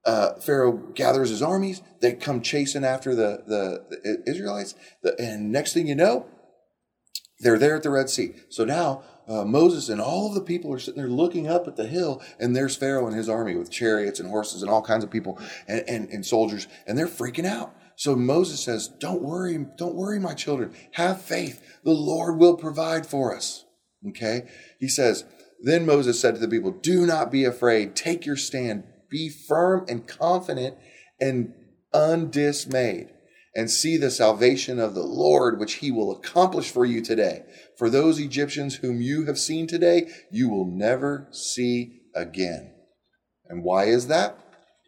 uh, 0.06 0.36
Pharaoh 0.40 0.72
gathers 0.72 1.30
his 1.30 1.42
armies. 1.42 1.82
They 2.00 2.14
come 2.14 2.42
chasing 2.42 2.86
after 2.86 3.14
the, 3.14 3.44
the, 3.46 3.86
the 3.90 4.24
Israelites. 4.26 4.74
The, 5.04 5.20
and 5.20 5.52
next 5.52 5.74
thing 5.74 5.88
you 5.88 5.96
know, 5.96 6.26
they're 7.42 7.60
there 7.60 7.76
at 7.76 7.84
the 7.84 7.90
Red 7.90 8.10
Sea. 8.10 8.34
So 8.50 8.64
now 8.64 9.04
uh, 9.30 9.46
Moses 9.46 9.90
and 9.90 10.02
all 10.02 10.28
of 10.28 10.34
the 10.34 10.42
people 10.42 10.74
are 10.74 10.80
sitting 10.80 11.00
there 11.00 11.10
looking 11.10 11.48
up 11.48 11.68
at 11.68 11.76
the 11.76 11.88
hill, 11.88 12.22
and 12.40 12.56
there's 12.56 12.76
Pharaoh 12.76 13.06
and 13.06 13.16
his 13.16 13.30
army 13.30 13.56
with 13.56 13.70
chariots 13.70 14.20
and 14.20 14.30
horses 14.30 14.64
and 14.64 14.72
all 14.72 14.82
kinds 14.82 15.04
of 15.04 15.12
people 15.12 15.40
and, 15.68 15.84
and, 15.88 16.10
and 16.10 16.26
soldiers, 16.26 16.68
and 16.88 16.98
they're 16.98 17.08
freaking 17.08 17.46
out. 17.46 17.76
So 17.96 18.16
Moses 18.16 18.64
says, 18.64 18.88
Don't 18.88 19.22
worry, 19.22 19.66
don't 19.78 19.96
worry, 19.96 20.20
my 20.20 20.34
children. 20.34 20.74
Have 20.94 21.22
faith. 21.22 21.62
The 21.84 21.92
Lord 21.92 22.38
will 22.38 22.56
provide 22.58 23.06
for 23.06 23.36
us. 23.36 23.66
Okay? 24.08 24.48
He 24.80 24.88
says, 24.88 25.26
Then 25.62 25.86
Moses 25.86 26.20
said 26.20 26.36
to 26.36 26.42
the 26.42 26.48
people, 26.48 26.72
Do 26.72 27.06
not 27.06 27.32
be 27.32 27.44
afraid. 27.44 27.96
Take 27.96 28.26
your 28.26 28.38
stand. 28.38 28.84
Be 29.10 29.30
firm 29.30 29.86
and 29.88 30.08
confident 30.08 30.78
and 31.20 31.54
undismayed 31.94 33.10
and 33.56 33.70
see 33.70 33.98
the 33.98 34.12
salvation 34.12 34.80
of 34.80 34.94
the 34.94 35.04
Lord, 35.04 35.60
which 35.60 35.76
he 35.76 35.92
will 35.92 36.12
accomplish 36.12 36.72
for 36.72 36.86
you 36.86 37.02
today. 37.02 37.44
For 37.78 37.90
those 37.90 38.20
Egyptians 38.20 38.76
whom 38.76 39.02
you 39.02 39.26
have 39.26 39.40
seen 39.40 39.68
today, 39.68 40.10
you 40.32 40.50
will 40.50 40.66
never 40.66 41.28
see 41.32 42.02
again. 42.16 42.74
And 43.48 43.64
why 43.64 43.86
is 43.86 44.08
that? 44.08 44.38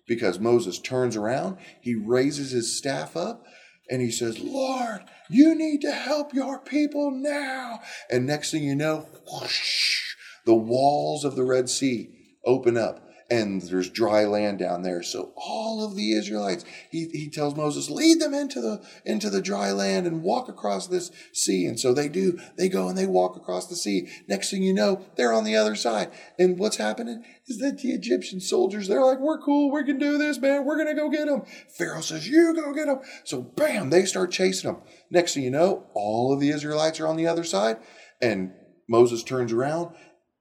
Because 0.07 0.39
Moses 0.39 0.77
turns 0.77 1.15
around, 1.15 1.57
he 1.81 1.95
raises 1.95 2.51
his 2.51 2.77
staff 2.77 3.15
up, 3.15 3.43
and 3.89 4.01
he 4.01 4.11
says, 4.11 4.39
Lord, 4.39 5.01
you 5.29 5.55
need 5.55 5.81
to 5.81 5.91
help 5.91 6.33
your 6.33 6.59
people 6.59 7.11
now. 7.11 7.81
And 8.09 8.25
next 8.25 8.51
thing 8.51 8.63
you 8.63 8.75
know, 8.75 9.07
whoosh, 9.31 10.15
the 10.45 10.55
walls 10.55 11.25
of 11.25 11.35
the 11.35 11.43
Red 11.43 11.69
Sea 11.69 12.09
open 12.45 12.77
up 12.77 13.07
and 13.31 13.61
there's 13.61 13.89
dry 13.89 14.25
land 14.25 14.59
down 14.59 14.81
there. 14.81 15.01
So 15.01 15.31
all 15.37 15.85
of 15.85 15.95
the 15.95 16.11
Israelites, 16.11 16.65
he, 16.91 17.07
he 17.13 17.29
tells 17.29 17.55
Moses, 17.55 17.89
lead 17.89 18.19
them 18.19 18.33
into 18.33 18.59
the 18.59 18.85
into 19.05 19.29
the 19.29 19.41
dry 19.41 19.71
land 19.71 20.05
and 20.05 20.21
walk 20.21 20.49
across 20.49 20.87
this 20.87 21.11
sea. 21.31 21.65
And 21.65 21.79
so 21.79 21.93
they 21.93 22.09
do. 22.09 22.37
They 22.57 22.67
go 22.67 22.89
and 22.89 22.97
they 22.97 23.07
walk 23.07 23.37
across 23.37 23.67
the 23.67 23.77
sea. 23.77 24.09
Next 24.27 24.51
thing 24.51 24.63
you 24.63 24.73
know, 24.73 25.05
they're 25.15 25.31
on 25.31 25.45
the 25.45 25.55
other 25.55 25.75
side. 25.75 26.11
And 26.37 26.59
what's 26.59 26.75
happening 26.75 27.23
is 27.47 27.59
that 27.59 27.79
the 27.79 27.91
Egyptian 27.91 28.41
soldiers, 28.41 28.89
they're 28.89 29.03
like, 29.03 29.19
we're 29.19 29.39
cool, 29.39 29.71
we 29.71 29.85
can 29.85 29.97
do 29.97 30.17
this, 30.17 30.37
man. 30.37 30.65
We're 30.65 30.77
gonna 30.77 30.93
go 30.93 31.09
get 31.09 31.27
them. 31.27 31.43
Pharaoh 31.69 32.01
says, 32.01 32.27
you 32.27 32.53
go 32.53 32.73
get 32.73 32.87
them. 32.87 32.99
So 33.23 33.41
bam, 33.41 33.91
they 33.91 34.03
start 34.03 34.31
chasing 34.31 34.69
them. 34.69 34.81
Next 35.09 35.35
thing 35.35 35.43
you 35.43 35.51
know, 35.51 35.87
all 35.93 36.33
of 36.33 36.41
the 36.41 36.49
Israelites 36.49 36.99
are 36.99 37.07
on 37.07 37.15
the 37.15 37.27
other 37.27 37.45
side, 37.45 37.77
and 38.21 38.51
Moses 38.89 39.23
turns 39.23 39.53
around, 39.53 39.95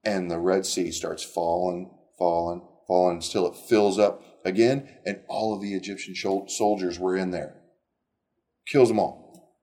and 0.04 0.28
the 0.28 0.40
Red 0.40 0.66
Sea 0.66 0.90
starts 0.90 1.22
falling, 1.22 1.90
falling, 2.18 2.62
fallen 2.90 3.16
until 3.16 3.46
it 3.46 3.54
fills 3.54 4.00
up 4.00 4.20
again, 4.44 4.88
and 5.06 5.20
all 5.28 5.54
of 5.54 5.62
the 5.62 5.74
Egyptian 5.74 6.16
soldiers 6.48 6.98
were 6.98 7.16
in 7.16 7.30
there. 7.30 7.54
Kills 8.66 8.88
them 8.88 8.98
all. 8.98 9.54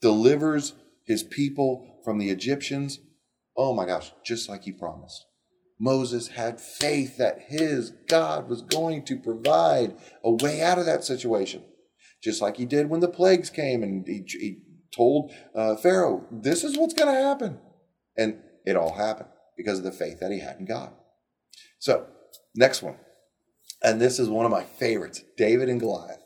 Delivers 0.00 0.74
his 1.06 1.22
people 1.22 2.00
from 2.04 2.18
the 2.18 2.30
Egyptians. 2.30 2.98
Oh 3.56 3.72
my 3.72 3.86
gosh, 3.86 4.10
just 4.24 4.48
like 4.48 4.64
he 4.64 4.72
promised. 4.72 5.24
Moses 5.78 6.28
had 6.28 6.60
faith 6.60 7.18
that 7.18 7.38
his 7.46 7.90
God 8.08 8.48
was 8.48 8.62
going 8.62 9.04
to 9.04 9.16
provide 9.16 9.94
a 10.24 10.32
way 10.32 10.60
out 10.60 10.78
of 10.78 10.86
that 10.86 11.04
situation, 11.04 11.62
just 12.20 12.42
like 12.42 12.56
he 12.56 12.64
did 12.64 12.90
when 12.90 13.00
the 13.00 13.06
plagues 13.06 13.48
came 13.48 13.84
and 13.84 14.04
he, 14.08 14.24
he 14.26 14.56
told 14.92 15.30
uh, 15.54 15.76
Pharaoh, 15.76 16.26
This 16.32 16.64
is 16.64 16.76
what's 16.76 16.94
going 16.94 17.14
to 17.14 17.22
happen. 17.22 17.60
And 18.16 18.38
it 18.66 18.74
all 18.74 18.94
happened 18.94 19.28
because 19.56 19.78
of 19.78 19.84
the 19.84 19.92
faith 19.92 20.18
that 20.18 20.32
he 20.32 20.40
had 20.40 20.56
in 20.58 20.66
God. 20.66 20.92
So, 21.78 22.06
Next 22.54 22.82
one. 22.82 22.96
And 23.82 24.00
this 24.00 24.18
is 24.18 24.28
one 24.28 24.44
of 24.44 24.52
my 24.52 24.64
favorites 24.64 25.22
David 25.36 25.68
and 25.68 25.80
Goliath. 25.80 26.22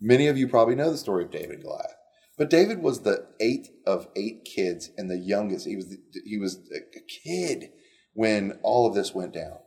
Many 0.00 0.26
of 0.28 0.38
you 0.38 0.48
probably 0.48 0.74
know 0.74 0.90
the 0.90 0.96
story 0.96 1.24
of 1.24 1.30
David 1.30 1.56
and 1.56 1.62
Goliath. 1.62 1.94
But 2.40 2.48
David 2.48 2.82
was 2.82 3.02
the 3.02 3.26
eighth 3.38 3.68
of 3.86 4.08
eight 4.16 4.46
kids 4.46 4.90
and 4.96 5.10
the 5.10 5.18
youngest. 5.18 5.66
He 5.66 5.76
was 5.76 5.94
he 6.24 6.38
was 6.38 6.58
a 6.74 7.00
kid 7.00 7.70
when 8.14 8.58
all 8.62 8.86
of 8.86 8.94
this 8.94 9.14
went 9.14 9.34
down, 9.34 9.58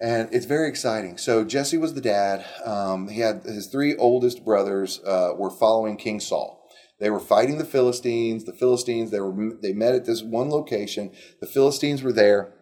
and 0.00 0.28
it's 0.32 0.44
very 0.44 0.68
exciting. 0.68 1.18
So 1.18 1.44
Jesse 1.44 1.78
was 1.78 1.94
the 1.94 2.00
dad. 2.00 2.44
Um, 2.64 3.06
he 3.06 3.20
had 3.20 3.44
his 3.44 3.68
three 3.68 3.94
oldest 3.94 4.44
brothers 4.44 5.00
uh, 5.06 5.34
were 5.38 5.50
following 5.50 5.96
King 5.96 6.18
Saul. 6.18 6.68
They 6.98 7.10
were 7.10 7.20
fighting 7.20 7.58
the 7.58 7.64
Philistines. 7.64 8.44
The 8.44 8.52
Philistines 8.52 9.12
they 9.12 9.20
were 9.20 9.52
they 9.62 9.72
met 9.72 9.94
at 9.94 10.04
this 10.04 10.20
one 10.20 10.50
location. 10.50 11.12
The 11.40 11.46
Philistines 11.46 12.02
were 12.02 12.12
there. 12.12 12.54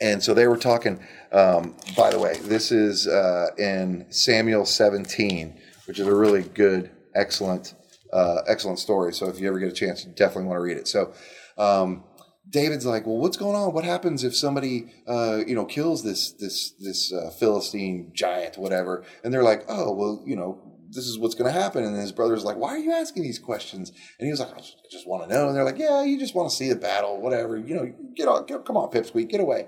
And 0.00 0.22
so 0.22 0.34
they 0.34 0.46
were 0.46 0.56
talking. 0.56 1.00
Um, 1.32 1.76
by 1.96 2.10
the 2.10 2.18
way, 2.18 2.36
this 2.42 2.72
is 2.72 3.06
uh, 3.06 3.48
in 3.58 4.06
Samuel 4.10 4.66
17, 4.66 5.60
which 5.86 5.98
is 5.98 6.06
a 6.06 6.14
really 6.14 6.42
good, 6.42 6.90
excellent, 7.14 7.74
uh, 8.12 8.42
excellent 8.46 8.78
story. 8.78 9.12
So 9.12 9.28
if 9.28 9.40
you 9.40 9.48
ever 9.48 9.58
get 9.58 9.68
a 9.68 9.74
chance, 9.74 10.04
you 10.04 10.12
definitely 10.12 10.44
want 10.44 10.58
to 10.58 10.62
read 10.62 10.76
it. 10.76 10.88
So 10.88 11.12
um, 11.56 12.04
David's 12.48 12.86
like, 12.86 13.06
"Well, 13.06 13.18
what's 13.18 13.36
going 13.36 13.56
on? 13.56 13.72
What 13.72 13.84
happens 13.84 14.24
if 14.24 14.36
somebody, 14.36 14.92
uh, 15.06 15.40
you 15.46 15.54
know, 15.54 15.64
kills 15.64 16.02
this 16.02 16.32
this 16.32 16.72
this 16.80 17.12
uh, 17.12 17.30
Philistine 17.30 18.10
giant, 18.14 18.58
whatever?" 18.58 19.04
And 19.22 19.32
they're 19.32 19.42
like, 19.42 19.64
"Oh, 19.68 19.92
well, 19.92 20.22
you 20.26 20.36
know." 20.36 20.70
This 20.90 21.08
is 21.08 21.18
what's 21.18 21.34
going 21.34 21.52
to 21.52 21.60
happen. 21.60 21.82
And 21.82 21.96
his 21.96 22.12
brother's 22.12 22.44
like, 22.44 22.56
Why 22.56 22.68
are 22.68 22.78
you 22.78 22.92
asking 22.92 23.24
these 23.24 23.40
questions? 23.40 23.90
And 23.90 24.26
he 24.26 24.30
was 24.30 24.38
like, 24.38 24.54
I 24.54 24.58
just, 24.58 24.76
just 24.92 25.08
want 25.08 25.24
to 25.24 25.28
know. 25.28 25.48
And 25.48 25.56
they're 25.56 25.64
like, 25.64 25.76
Yeah, 25.76 26.04
you 26.04 26.20
just 26.20 26.36
want 26.36 26.48
to 26.48 26.54
see 26.54 26.68
the 26.68 26.76
battle, 26.76 27.20
whatever. 27.20 27.56
You 27.56 27.74
know, 27.74 27.92
get 28.14 28.28
on, 28.28 28.46
get, 28.46 28.64
come 28.64 28.76
on, 28.76 28.92
Pipsqueak, 28.92 29.28
get 29.28 29.40
away. 29.40 29.66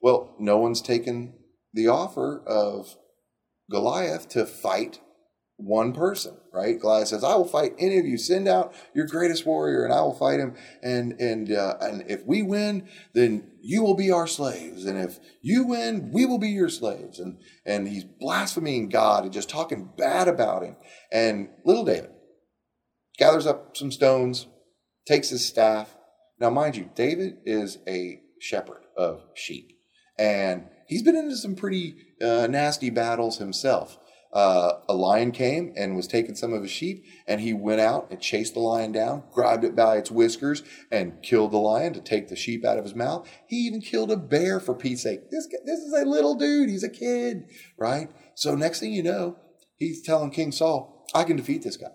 Well, 0.00 0.34
no 0.38 0.58
one's 0.58 0.82
taken 0.82 1.34
the 1.72 1.88
offer 1.88 2.42
of 2.46 2.96
Goliath 3.70 4.28
to 4.30 4.46
fight 4.46 5.00
one 5.58 5.94
person, 5.94 6.36
right? 6.52 6.78
Goliath 6.78 7.08
says, 7.08 7.24
"I 7.24 7.34
will 7.34 7.46
fight 7.46 7.74
any 7.78 7.98
of 7.98 8.04
you. 8.04 8.18
Send 8.18 8.46
out 8.46 8.74
your 8.94 9.06
greatest 9.06 9.46
warrior, 9.46 9.84
and 9.84 9.92
I 9.92 10.02
will 10.02 10.14
fight 10.14 10.38
him. 10.38 10.54
And 10.82 11.18
and 11.20 11.50
uh, 11.50 11.76
and 11.80 12.04
if 12.10 12.24
we 12.26 12.42
win, 12.42 12.88
then 13.14 13.50
you 13.62 13.82
will 13.82 13.94
be 13.94 14.10
our 14.10 14.26
slaves. 14.26 14.84
And 14.84 14.98
if 14.98 15.18
you 15.42 15.66
win, 15.66 16.10
we 16.12 16.26
will 16.26 16.38
be 16.38 16.50
your 16.50 16.68
slaves." 16.68 17.18
And 17.18 17.38
and 17.64 17.88
he's 17.88 18.04
blaspheming 18.04 18.88
God 18.88 19.24
and 19.24 19.32
just 19.32 19.48
talking 19.48 19.90
bad 19.96 20.28
about 20.28 20.62
him. 20.62 20.76
And 21.10 21.48
little 21.64 21.84
David 21.84 22.10
gathers 23.18 23.46
up 23.46 23.76
some 23.76 23.90
stones, 23.90 24.46
takes 25.06 25.30
his 25.30 25.46
staff. 25.46 25.96
Now, 26.38 26.50
mind 26.50 26.76
you, 26.76 26.90
David 26.94 27.38
is 27.46 27.78
a 27.88 28.20
shepherd 28.40 28.82
of 28.94 29.22
sheep 29.34 29.75
and 30.18 30.66
he's 30.86 31.02
been 31.02 31.16
into 31.16 31.36
some 31.36 31.54
pretty 31.54 31.96
uh, 32.22 32.46
nasty 32.48 32.90
battles 32.90 33.38
himself. 33.38 33.98
Uh, 34.32 34.80
a 34.88 34.92
lion 34.92 35.32
came 35.32 35.72
and 35.76 35.96
was 35.96 36.06
taking 36.06 36.34
some 36.34 36.52
of 36.52 36.60
his 36.60 36.70
sheep, 36.70 37.04
and 37.26 37.40
he 37.40 37.54
went 37.54 37.80
out 37.80 38.08
and 38.10 38.20
chased 38.20 38.52
the 38.52 38.60
lion 38.60 38.92
down, 38.92 39.22
grabbed 39.32 39.64
it 39.64 39.74
by 39.74 39.96
its 39.96 40.10
whiskers, 40.10 40.62
and 40.92 41.22
killed 41.22 41.52
the 41.52 41.56
lion 41.56 41.94
to 41.94 42.02
take 42.02 42.28
the 42.28 42.36
sheep 42.36 42.62
out 42.62 42.76
of 42.76 42.84
his 42.84 42.94
mouth. 42.94 43.26
He 43.48 43.56
even 43.60 43.80
killed 43.80 44.10
a 44.10 44.16
bear 44.16 44.60
for 44.60 44.74
Pete's 44.74 45.04
sake. 45.04 45.30
This 45.30 45.48
this 45.64 45.78
is 45.78 45.94
a 45.94 46.04
little 46.04 46.34
dude. 46.34 46.68
He's 46.68 46.84
a 46.84 46.90
kid, 46.90 47.44
right? 47.78 48.10
So 48.34 48.54
next 48.54 48.80
thing 48.80 48.92
you 48.92 49.02
know, 49.02 49.38
he's 49.76 50.02
telling 50.02 50.30
King 50.30 50.52
Saul, 50.52 51.06
"I 51.14 51.24
can 51.24 51.36
defeat 51.36 51.62
this 51.62 51.78
guy 51.78 51.92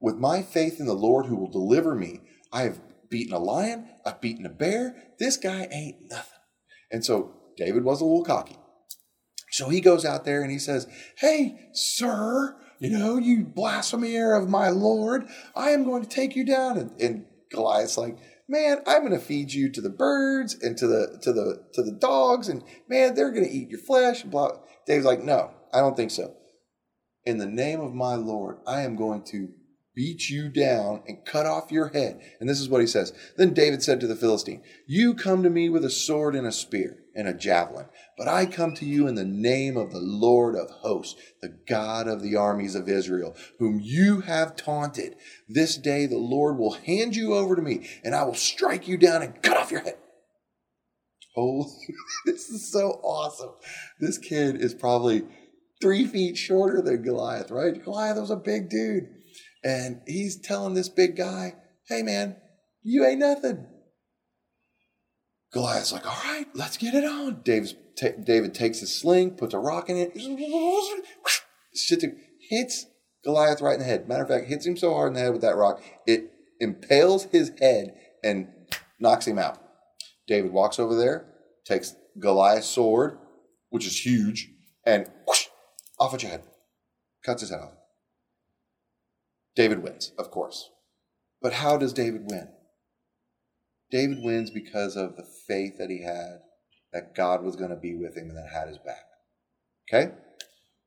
with 0.00 0.16
my 0.16 0.42
faith 0.42 0.78
in 0.78 0.86
the 0.86 0.92
Lord, 0.94 1.26
who 1.26 1.36
will 1.36 1.50
deliver 1.50 1.94
me. 1.94 2.20
I 2.52 2.62
have 2.62 2.80
beaten 3.08 3.32
a 3.32 3.38
lion. 3.38 3.88
I've 4.04 4.20
beaten 4.20 4.44
a 4.44 4.50
bear. 4.50 4.94
This 5.18 5.38
guy 5.38 5.68
ain't 5.70 6.10
nothing." 6.10 6.37
And 6.90 7.04
so 7.04 7.32
David 7.56 7.84
was 7.84 8.00
a 8.00 8.04
little 8.04 8.24
cocky. 8.24 8.56
So 9.50 9.68
he 9.68 9.80
goes 9.80 10.04
out 10.04 10.24
there 10.24 10.42
and 10.42 10.50
he 10.50 10.58
says, 10.58 10.86
Hey, 11.18 11.70
sir, 11.72 12.56
you 12.78 12.90
know, 12.90 13.16
you 13.16 13.44
blasphemer 13.44 14.34
of 14.34 14.48
my 14.48 14.68
Lord, 14.68 15.26
I 15.56 15.70
am 15.70 15.84
going 15.84 16.02
to 16.02 16.08
take 16.08 16.36
you 16.36 16.44
down. 16.44 16.78
And, 16.78 17.00
and 17.00 17.26
Goliath's 17.50 17.98
like, 17.98 18.18
Man, 18.50 18.78
I'm 18.86 19.00
going 19.00 19.12
to 19.12 19.18
feed 19.18 19.52
you 19.52 19.70
to 19.72 19.80
the 19.80 19.90
birds 19.90 20.54
and 20.54 20.76
to 20.78 20.86
the 20.86 21.18
to 21.22 21.34
the 21.34 21.66
to 21.74 21.82
the 21.82 21.92
dogs, 21.92 22.48
and 22.48 22.64
man, 22.88 23.14
they're 23.14 23.30
going 23.30 23.44
to 23.44 23.52
eat 23.52 23.68
your 23.68 23.80
flesh. 23.80 24.22
And 24.22 24.30
blah. 24.30 24.52
David's 24.86 25.04
like, 25.04 25.22
No, 25.22 25.50
I 25.72 25.80
don't 25.80 25.96
think 25.96 26.10
so. 26.10 26.34
In 27.26 27.36
the 27.36 27.46
name 27.46 27.80
of 27.80 27.92
my 27.92 28.14
Lord, 28.14 28.56
I 28.66 28.82
am 28.82 28.96
going 28.96 29.22
to 29.24 29.48
beat 29.98 30.30
you 30.30 30.48
down 30.48 31.02
and 31.08 31.24
cut 31.24 31.44
off 31.44 31.72
your 31.72 31.88
head. 31.88 32.20
And 32.38 32.48
this 32.48 32.60
is 32.60 32.68
what 32.68 32.80
he 32.80 32.86
says. 32.86 33.12
Then 33.36 33.52
David 33.52 33.82
said 33.82 33.98
to 33.98 34.06
the 34.06 34.14
Philistine, 34.14 34.62
You 34.86 35.12
come 35.12 35.42
to 35.42 35.50
me 35.50 35.68
with 35.68 35.84
a 35.84 35.90
sword 35.90 36.36
and 36.36 36.46
a 36.46 36.52
spear 36.52 36.98
and 37.16 37.26
a 37.26 37.34
javelin, 37.34 37.86
but 38.16 38.28
I 38.28 38.46
come 38.46 38.74
to 38.74 38.86
you 38.86 39.08
in 39.08 39.16
the 39.16 39.24
name 39.24 39.76
of 39.76 39.90
the 39.90 39.98
Lord 39.98 40.54
of 40.54 40.70
hosts, 40.70 41.20
the 41.42 41.58
God 41.68 42.06
of 42.06 42.22
the 42.22 42.36
armies 42.36 42.76
of 42.76 42.88
Israel, 42.88 43.34
whom 43.58 43.80
you 43.82 44.20
have 44.20 44.54
taunted. 44.54 45.16
This 45.48 45.76
day 45.76 46.06
the 46.06 46.16
Lord 46.16 46.58
will 46.58 46.74
hand 46.74 47.16
you 47.16 47.34
over 47.34 47.56
to 47.56 47.62
me, 47.62 47.88
and 48.04 48.14
I 48.14 48.22
will 48.22 48.34
strike 48.34 48.86
you 48.86 48.98
down 48.98 49.22
and 49.22 49.42
cut 49.42 49.56
off 49.56 49.72
your 49.72 49.80
head. 49.80 49.98
Holy, 51.34 51.66
this 52.24 52.48
is 52.50 52.70
so 52.70 53.00
awesome. 53.02 53.50
This 53.98 54.16
kid 54.16 54.62
is 54.62 54.74
probably 54.74 55.24
three 55.80 56.06
feet 56.06 56.36
shorter 56.36 56.80
than 56.82 57.02
Goliath, 57.02 57.50
right? 57.50 57.82
Goliath 57.82 58.18
was 58.18 58.30
a 58.30 58.36
big 58.36 58.68
dude. 58.68 59.08
And 59.64 60.02
he's 60.06 60.40
telling 60.40 60.74
this 60.74 60.88
big 60.88 61.16
guy, 61.16 61.54
hey 61.88 62.02
man, 62.02 62.36
you 62.82 63.04
ain't 63.04 63.20
nothing. 63.20 63.66
Goliath's 65.52 65.92
like, 65.92 66.06
all 66.06 66.22
right, 66.24 66.46
let's 66.54 66.76
get 66.76 66.94
it 66.94 67.04
on. 67.04 67.42
T- 67.42 68.12
David 68.22 68.54
takes 68.54 68.80
his 68.80 69.00
sling, 69.00 69.32
puts 69.32 69.54
a 69.54 69.58
rock 69.58 69.88
in 69.88 69.96
it, 69.96 70.12
hits 72.50 72.86
Goliath 73.24 73.60
right 73.60 73.74
in 73.74 73.80
the 73.80 73.84
head. 73.84 74.08
Matter 74.08 74.22
of 74.22 74.28
fact, 74.28 74.46
hits 74.46 74.66
him 74.66 74.76
so 74.76 74.94
hard 74.94 75.08
in 75.08 75.14
the 75.14 75.20
head 75.20 75.32
with 75.32 75.42
that 75.42 75.56
rock, 75.56 75.82
it 76.06 76.30
impales 76.60 77.24
his 77.24 77.52
head 77.60 77.94
and 78.22 78.48
knocks 79.00 79.26
him 79.26 79.38
out. 79.38 79.58
David 80.26 80.52
walks 80.52 80.78
over 80.78 80.94
there, 80.94 81.26
takes 81.64 81.94
Goliath's 82.18 82.66
sword, 82.66 83.18
which 83.70 83.86
is 83.86 84.04
huge, 84.04 84.50
and 84.84 85.06
whoosh, 85.26 85.46
off 85.98 86.12
with 86.12 86.22
your 86.22 86.32
head. 86.32 86.42
Cuts 87.24 87.40
his 87.40 87.50
head 87.50 87.60
off. 87.60 87.77
David 89.58 89.82
wins, 89.82 90.12
of 90.16 90.30
course. 90.30 90.70
But 91.42 91.54
how 91.54 91.76
does 91.76 91.92
David 91.92 92.30
win? 92.30 92.46
David 93.90 94.18
wins 94.22 94.50
because 94.50 94.94
of 94.94 95.16
the 95.16 95.26
faith 95.48 95.78
that 95.78 95.90
he 95.90 96.04
had 96.04 96.42
that 96.92 97.16
God 97.16 97.42
was 97.42 97.56
going 97.56 97.70
to 97.70 97.76
be 97.76 97.96
with 97.96 98.16
him 98.16 98.28
and 98.28 98.36
that 98.36 98.52
had 98.52 98.68
his 98.68 98.78
back. 98.78 99.02
Okay? 99.88 100.12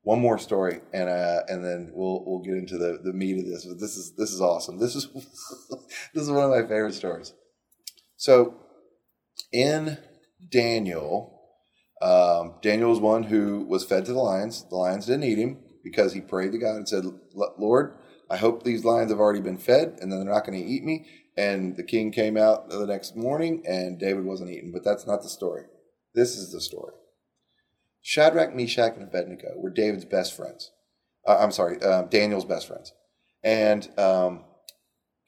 One 0.04 0.20
more 0.20 0.38
story, 0.38 0.80
and 0.92 1.08
uh, 1.08 1.42
and 1.48 1.62
then 1.62 1.92
we'll 1.94 2.24
we'll 2.26 2.42
get 2.42 2.54
into 2.54 2.78
the, 2.78 2.98
the 3.04 3.12
meat 3.12 3.38
of 3.38 3.44
this. 3.44 3.66
But 3.66 3.78
this 3.78 3.94
is 3.96 4.14
this 4.16 4.32
is 4.32 4.40
awesome. 4.40 4.78
This 4.78 4.96
is 4.96 5.06
this 6.14 6.24
is 6.24 6.30
one 6.30 6.44
of 6.44 6.50
my 6.50 6.62
favorite 6.62 6.94
stories. 6.94 7.34
So, 8.16 8.56
in 9.52 9.98
Daniel, 10.50 11.38
um, 12.00 12.54
Daniel 12.62 12.90
was 12.90 12.98
one 12.98 13.24
who 13.24 13.64
was 13.68 13.84
fed 13.84 14.06
to 14.06 14.12
the 14.12 14.18
lions. 14.18 14.66
The 14.68 14.76
lions 14.76 15.06
didn't 15.06 15.24
eat 15.24 15.38
him 15.38 15.58
because 15.84 16.14
he 16.14 16.20
prayed 16.20 16.50
to 16.50 16.58
God 16.58 16.74
and 16.74 16.88
said, 16.88 17.04
"Lord, 17.58 17.94
I 18.32 18.38
hope 18.38 18.62
these 18.62 18.84
lions 18.84 19.10
have 19.10 19.20
already 19.20 19.42
been 19.42 19.58
fed, 19.58 19.98
and 20.00 20.10
then 20.10 20.18
they're 20.18 20.34
not 20.34 20.46
going 20.46 20.58
to 20.58 20.66
eat 20.66 20.82
me." 20.82 21.06
And 21.36 21.76
the 21.76 21.82
king 21.84 22.10
came 22.10 22.36
out 22.36 22.68
the 22.68 22.86
next 22.86 23.16
morning, 23.16 23.62
and 23.66 23.98
David 23.98 24.24
wasn't 24.24 24.50
eaten. 24.50 24.72
But 24.72 24.84
that's 24.84 25.06
not 25.06 25.22
the 25.22 25.28
story. 25.28 25.64
This 26.14 26.36
is 26.36 26.50
the 26.50 26.60
story. 26.60 26.94
Shadrach, 28.02 28.54
Meshach, 28.54 28.94
and 28.94 29.04
Abednego 29.04 29.52
were 29.56 29.70
David's 29.70 30.04
best 30.04 30.36
friends. 30.36 30.72
Uh, 31.26 31.38
I'm 31.38 31.52
sorry, 31.52 31.80
uh, 31.82 32.02
Daniel's 32.02 32.44
best 32.44 32.66
friends. 32.66 32.92
And 33.44 33.88
um, 33.98 34.44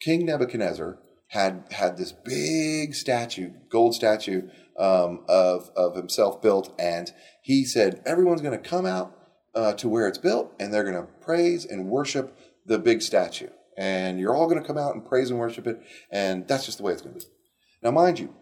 King 0.00 0.26
Nebuchadnezzar 0.26 0.98
had 1.28 1.64
had 1.70 1.96
this 1.96 2.12
big 2.12 2.94
statue, 2.94 3.50
gold 3.70 3.94
statue 3.94 4.48
um, 4.78 5.24
of 5.28 5.70
of 5.76 5.96
himself 5.96 6.42
built, 6.42 6.74
and 6.78 7.12
he 7.42 7.64
said 7.64 8.02
everyone's 8.04 8.42
going 8.42 8.60
to 8.60 8.68
come 8.68 8.86
out 8.86 9.16
uh, 9.54 9.72
to 9.74 9.88
where 9.88 10.08
it's 10.08 10.18
built, 10.18 10.52
and 10.58 10.72
they're 10.72 10.84
going 10.84 10.94
to 10.94 11.12
praise 11.20 11.64
and 11.64 11.88
worship 11.88 12.36
the 12.66 12.78
big 12.78 13.02
statue, 13.02 13.50
and 13.76 14.18
you're 14.18 14.34
all 14.34 14.48
going 14.48 14.60
to 14.60 14.66
come 14.66 14.78
out 14.78 14.94
and 14.94 15.06
praise 15.06 15.30
and 15.30 15.38
worship 15.38 15.66
it, 15.66 15.80
and 16.10 16.46
that's 16.48 16.66
just 16.66 16.78
the 16.78 16.84
way 16.84 16.92
it's 16.92 17.02
going 17.02 17.14
to 17.14 17.20
be. 17.20 17.32
Now, 17.82 17.90
mind 17.90 18.18
you, 18.18 18.34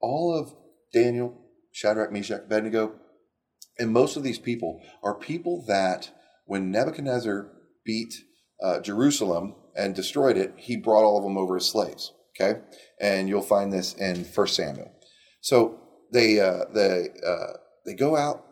all 0.00 0.36
of 0.36 0.54
Daniel, 0.92 1.36
Shadrach, 1.72 2.12
Meshach, 2.12 2.42
Abednego, 2.44 2.94
and 3.78 3.92
most 3.92 4.16
of 4.16 4.22
these 4.22 4.38
people 4.38 4.80
are 5.02 5.14
people 5.14 5.64
that 5.68 6.10
when 6.46 6.70
Nebuchadnezzar 6.70 7.50
beat 7.84 8.14
uh, 8.62 8.80
Jerusalem 8.80 9.54
and 9.76 9.94
destroyed 9.94 10.36
it, 10.36 10.54
he 10.56 10.76
brought 10.76 11.04
all 11.04 11.18
of 11.18 11.24
them 11.24 11.36
over 11.36 11.56
as 11.56 11.66
slaves. 11.66 12.12
Okay, 12.40 12.60
and 13.00 13.28
you'll 13.28 13.42
find 13.42 13.72
this 13.72 13.94
in 13.94 14.24
First 14.24 14.54
Samuel. 14.54 14.92
So 15.40 15.80
they 16.12 16.40
uh, 16.40 16.64
they 16.72 17.08
uh, 17.26 17.52
they 17.84 17.94
go 17.94 18.16
out. 18.16 18.44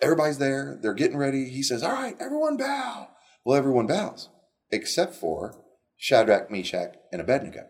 Everybody's 0.00 0.38
there. 0.38 0.78
They're 0.80 0.94
getting 0.94 1.16
ready. 1.16 1.48
He 1.48 1.62
says, 1.62 1.82
"All 1.82 1.92
right, 1.92 2.16
everyone 2.20 2.56
bow." 2.56 3.08
Well, 3.44 3.56
everyone 3.56 3.86
bows 3.86 4.28
except 4.70 5.14
for 5.14 5.54
Shadrach, 5.96 6.50
Meshach, 6.50 6.94
and 7.12 7.20
Abednego. 7.20 7.66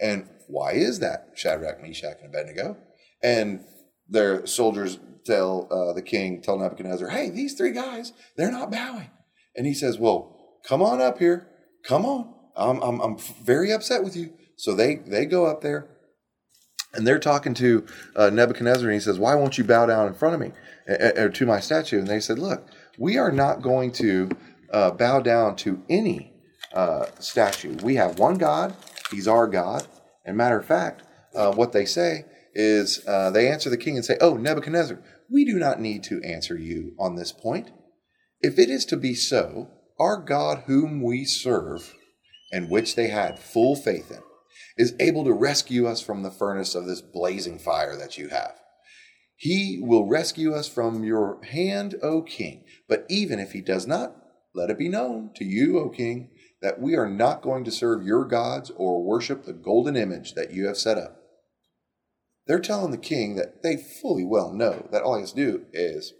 And 0.00 0.28
why 0.48 0.72
is 0.72 0.98
that 1.00 1.30
Shadrach, 1.34 1.80
Meshach, 1.80 2.18
and 2.22 2.34
Abednego? 2.34 2.76
And 3.22 3.64
their 4.08 4.46
soldiers 4.46 4.98
tell 5.24 5.68
uh, 5.70 5.92
the 5.94 6.02
king, 6.02 6.42
tell 6.42 6.58
Nebuchadnezzar, 6.58 7.08
hey, 7.08 7.30
these 7.30 7.54
three 7.54 7.72
guys, 7.72 8.12
they're 8.36 8.52
not 8.52 8.70
bowing. 8.70 9.10
And 9.56 9.66
he 9.66 9.74
says, 9.74 9.98
well, 9.98 10.58
come 10.66 10.82
on 10.82 11.00
up 11.00 11.18
here. 11.18 11.48
Come 11.84 12.04
on. 12.04 12.34
I'm, 12.56 12.82
I'm, 12.82 13.00
I'm 13.00 13.16
very 13.42 13.72
upset 13.72 14.04
with 14.04 14.16
you. 14.16 14.32
So 14.56 14.74
they, 14.74 14.96
they 14.96 15.26
go 15.26 15.46
up 15.46 15.62
there 15.62 15.88
and 16.92 17.06
they're 17.06 17.18
talking 17.18 17.54
to 17.54 17.86
uh, 18.14 18.30
Nebuchadnezzar 18.30 18.84
and 18.84 18.94
he 18.94 19.00
says, 19.00 19.18
why 19.18 19.34
won't 19.34 19.58
you 19.58 19.64
bow 19.64 19.86
down 19.86 20.06
in 20.06 20.14
front 20.14 20.34
of 20.34 20.40
me 20.40 20.52
or 21.16 21.30
to 21.30 21.46
my 21.46 21.60
statue? 21.60 21.98
And 21.98 22.08
they 22.08 22.20
said, 22.20 22.38
look, 22.38 22.68
we 22.98 23.18
are 23.18 23.32
not 23.32 23.62
going 23.62 23.90
to 23.92 24.30
uh, 24.74 24.90
bow 24.90 25.20
down 25.20 25.54
to 25.54 25.82
any 25.88 26.32
uh, 26.72 27.06
statue. 27.20 27.76
We 27.82 27.94
have 27.94 28.18
one 28.18 28.34
God. 28.34 28.74
He's 29.10 29.28
our 29.28 29.46
God. 29.46 29.86
And 30.24 30.36
matter 30.36 30.58
of 30.58 30.66
fact, 30.66 31.02
uh, 31.34 31.52
what 31.52 31.72
they 31.72 31.84
say 31.84 32.24
is 32.54 33.06
uh, 33.06 33.30
they 33.30 33.48
answer 33.48 33.70
the 33.70 33.76
king 33.76 33.96
and 33.96 34.04
say, 34.04 34.16
Oh, 34.20 34.36
Nebuchadnezzar, 34.36 35.00
we 35.30 35.44
do 35.44 35.58
not 35.58 35.80
need 35.80 36.02
to 36.04 36.20
answer 36.22 36.58
you 36.58 36.94
on 36.98 37.14
this 37.14 37.30
point. 37.30 37.70
If 38.40 38.58
it 38.58 38.68
is 38.68 38.84
to 38.86 38.96
be 38.96 39.14
so, 39.14 39.70
our 39.98 40.16
God, 40.16 40.64
whom 40.66 41.00
we 41.02 41.24
serve, 41.24 41.94
and 42.52 42.68
which 42.68 42.96
they 42.96 43.08
had 43.08 43.38
full 43.38 43.76
faith 43.76 44.10
in, 44.10 44.22
is 44.76 44.94
able 44.98 45.24
to 45.24 45.32
rescue 45.32 45.86
us 45.86 46.00
from 46.00 46.22
the 46.22 46.32
furnace 46.32 46.74
of 46.74 46.86
this 46.86 47.00
blazing 47.00 47.60
fire 47.60 47.96
that 47.96 48.18
you 48.18 48.28
have. 48.28 48.54
He 49.36 49.80
will 49.80 50.08
rescue 50.08 50.52
us 50.52 50.68
from 50.68 51.04
your 51.04 51.42
hand, 51.44 51.94
O 52.02 52.22
king. 52.22 52.64
But 52.88 53.06
even 53.08 53.38
if 53.38 53.52
he 53.52 53.60
does 53.60 53.86
not, 53.86 54.16
let 54.54 54.70
it 54.70 54.78
be 54.78 54.88
known 54.88 55.30
to 55.34 55.44
you, 55.44 55.78
O 55.78 55.88
king, 55.88 56.30
that 56.62 56.80
we 56.80 56.96
are 56.96 57.08
not 57.08 57.42
going 57.42 57.64
to 57.64 57.70
serve 57.70 58.06
your 58.06 58.24
gods 58.24 58.70
or 58.76 59.04
worship 59.04 59.44
the 59.44 59.52
golden 59.52 59.96
image 59.96 60.34
that 60.34 60.52
you 60.52 60.66
have 60.66 60.78
set 60.78 60.96
up. 60.96 61.20
They're 62.46 62.60
telling 62.60 62.90
the 62.90 62.98
king 62.98 63.36
that 63.36 63.62
they 63.62 63.76
fully 63.76 64.24
well 64.24 64.52
know 64.52 64.88
that 64.92 65.02
all 65.02 65.16
he 65.16 65.22
has 65.22 65.32
to 65.32 65.36
do 65.36 65.64
is 65.72 66.12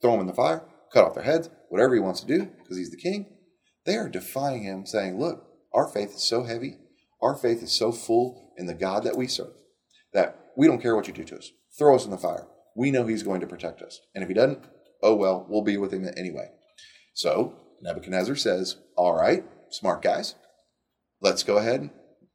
throw 0.00 0.12
them 0.12 0.20
in 0.20 0.26
the 0.26 0.32
fire, 0.32 0.64
cut 0.92 1.04
off 1.04 1.14
their 1.14 1.24
heads, 1.24 1.50
whatever 1.68 1.94
he 1.94 2.00
wants 2.00 2.20
to 2.20 2.26
do, 2.26 2.46
because 2.62 2.76
he's 2.76 2.90
the 2.90 2.96
king. 2.96 3.26
They 3.84 3.96
are 3.96 4.08
defying 4.08 4.62
him, 4.62 4.86
saying, 4.86 5.18
Look, 5.18 5.44
our 5.72 5.88
faith 5.88 6.14
is 6.14 6.22
so 6.22 6.44
heavy, 6.44 6.78
our 7.20 7.34
faith 7.34 7.62
is 7.62 7.72
so 7.72 7.92
full 7.92 8.54
in 8.56 8.66
the 8.66 8.74
God 8.74 9.04
that 9.04 9.16
we 9.16 9.26
serve, 9.26 9.54
that 10.12 10.52
we 10.56 10.66
don't 10.66 10.80
care 10.80 10.94
what 10.94 11.08
you 11.08 11.12
do 11.12 11.24
to 11.24 11.36
us. 11.36 11.50
Throw 11.76 11.96
us 11.96 12.04
in 12.04 12.10
the 12.10 12.18
fire. 12.18 12.46
We 12.76 12.90
know 12.90 13.06
he's 13.06 13.22
going 13.22 13.40
to 13.40 13.46
protect 13.46 13.82
us. 13.82 14.00
And 14.14 14.22
if 14.22 14.28
he 14.28 14.34
doesn't, 14.34 14.64
oh 15.02 15.14
well, 15.14 15.46
we'll 15.48 15.62
be 15.62 15.76
with 15.76 15.92
him 15.92 16.08
anyway. 16.16 16.48
So 17.14 17.54
Nebuchadnezzar 17.84 18.36
says, 18.36 18.76
All 18.96 19.14
right, 19.14 19.44
smart 19.70 20.02
guys, 20.02 20.34
let's 21.20 21.44
go 21.44 21.58
ahead 21.58 21.90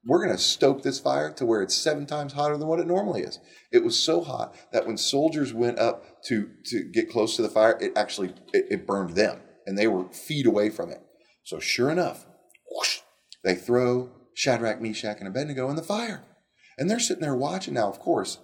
we're 0.05 0.23
going 0.23 0.35
to 0.35 0.41
stoke 0.41 0.81
this 0.81 0.99
fire 0.99 1.31
to 1.33 1.45
where 1.45 1.61
it's 1.61 1.75
seven 1.75 2.05
times 2.05 2.33
hotter 2.33 2.57
than 2.57 2.67
what 2.67 2.79
it 2.79 2.87
normally 2.87 3.21
is. 3.21 3.39
It 3.71 3.83
was 3.83 3.99
so 3.99 4.21
hot 4.21 4.55
that 4.71 4.87
when 4.87 4.97
soldiers 4.97 5.53
went 5.53 5.77
up 5.77 6.23
to, 6.23 6.49
to 6.65 6.89
get 6.91 7.09
close 7.09 7.35
to 7.35 7.41
the 7.41 7.49
fire, 7.49 7.77
it 7.81 7.91
actually 7.95 8.33
it, 8.53 8.65
it 8.69 8.87
burned 8.87 9.15
them 9.15 9.39
and 9.65 9.77
they 9.77 9.87
were 9.87 10.09
feet 10.09 10.45
away 10.45 10.69
from 10.69 10.89
it. 10.89 11.01
So 11.43 11.59
sure 11.59 11.89
enough, 11.91 12.25
whoosh, 12.71 12.99
they 13.43 13.55
throw 13.55 14.09
Shadrach, 14.33 14.81
Meshach, 14.81 15.19
and 15.19 15.27
Abednego 15.27 15.69
in 15.69 15.75
the 15.75 15.83
fire. 15.83 16.23
And 16.77 16.89
they're 16.89 16.99
sitting 16.99 17.21
there 17.21 17.35
watching. 17.35 17.73
Now, 17.73 17.89
of 17.89 17.99
course, 17.99 18.37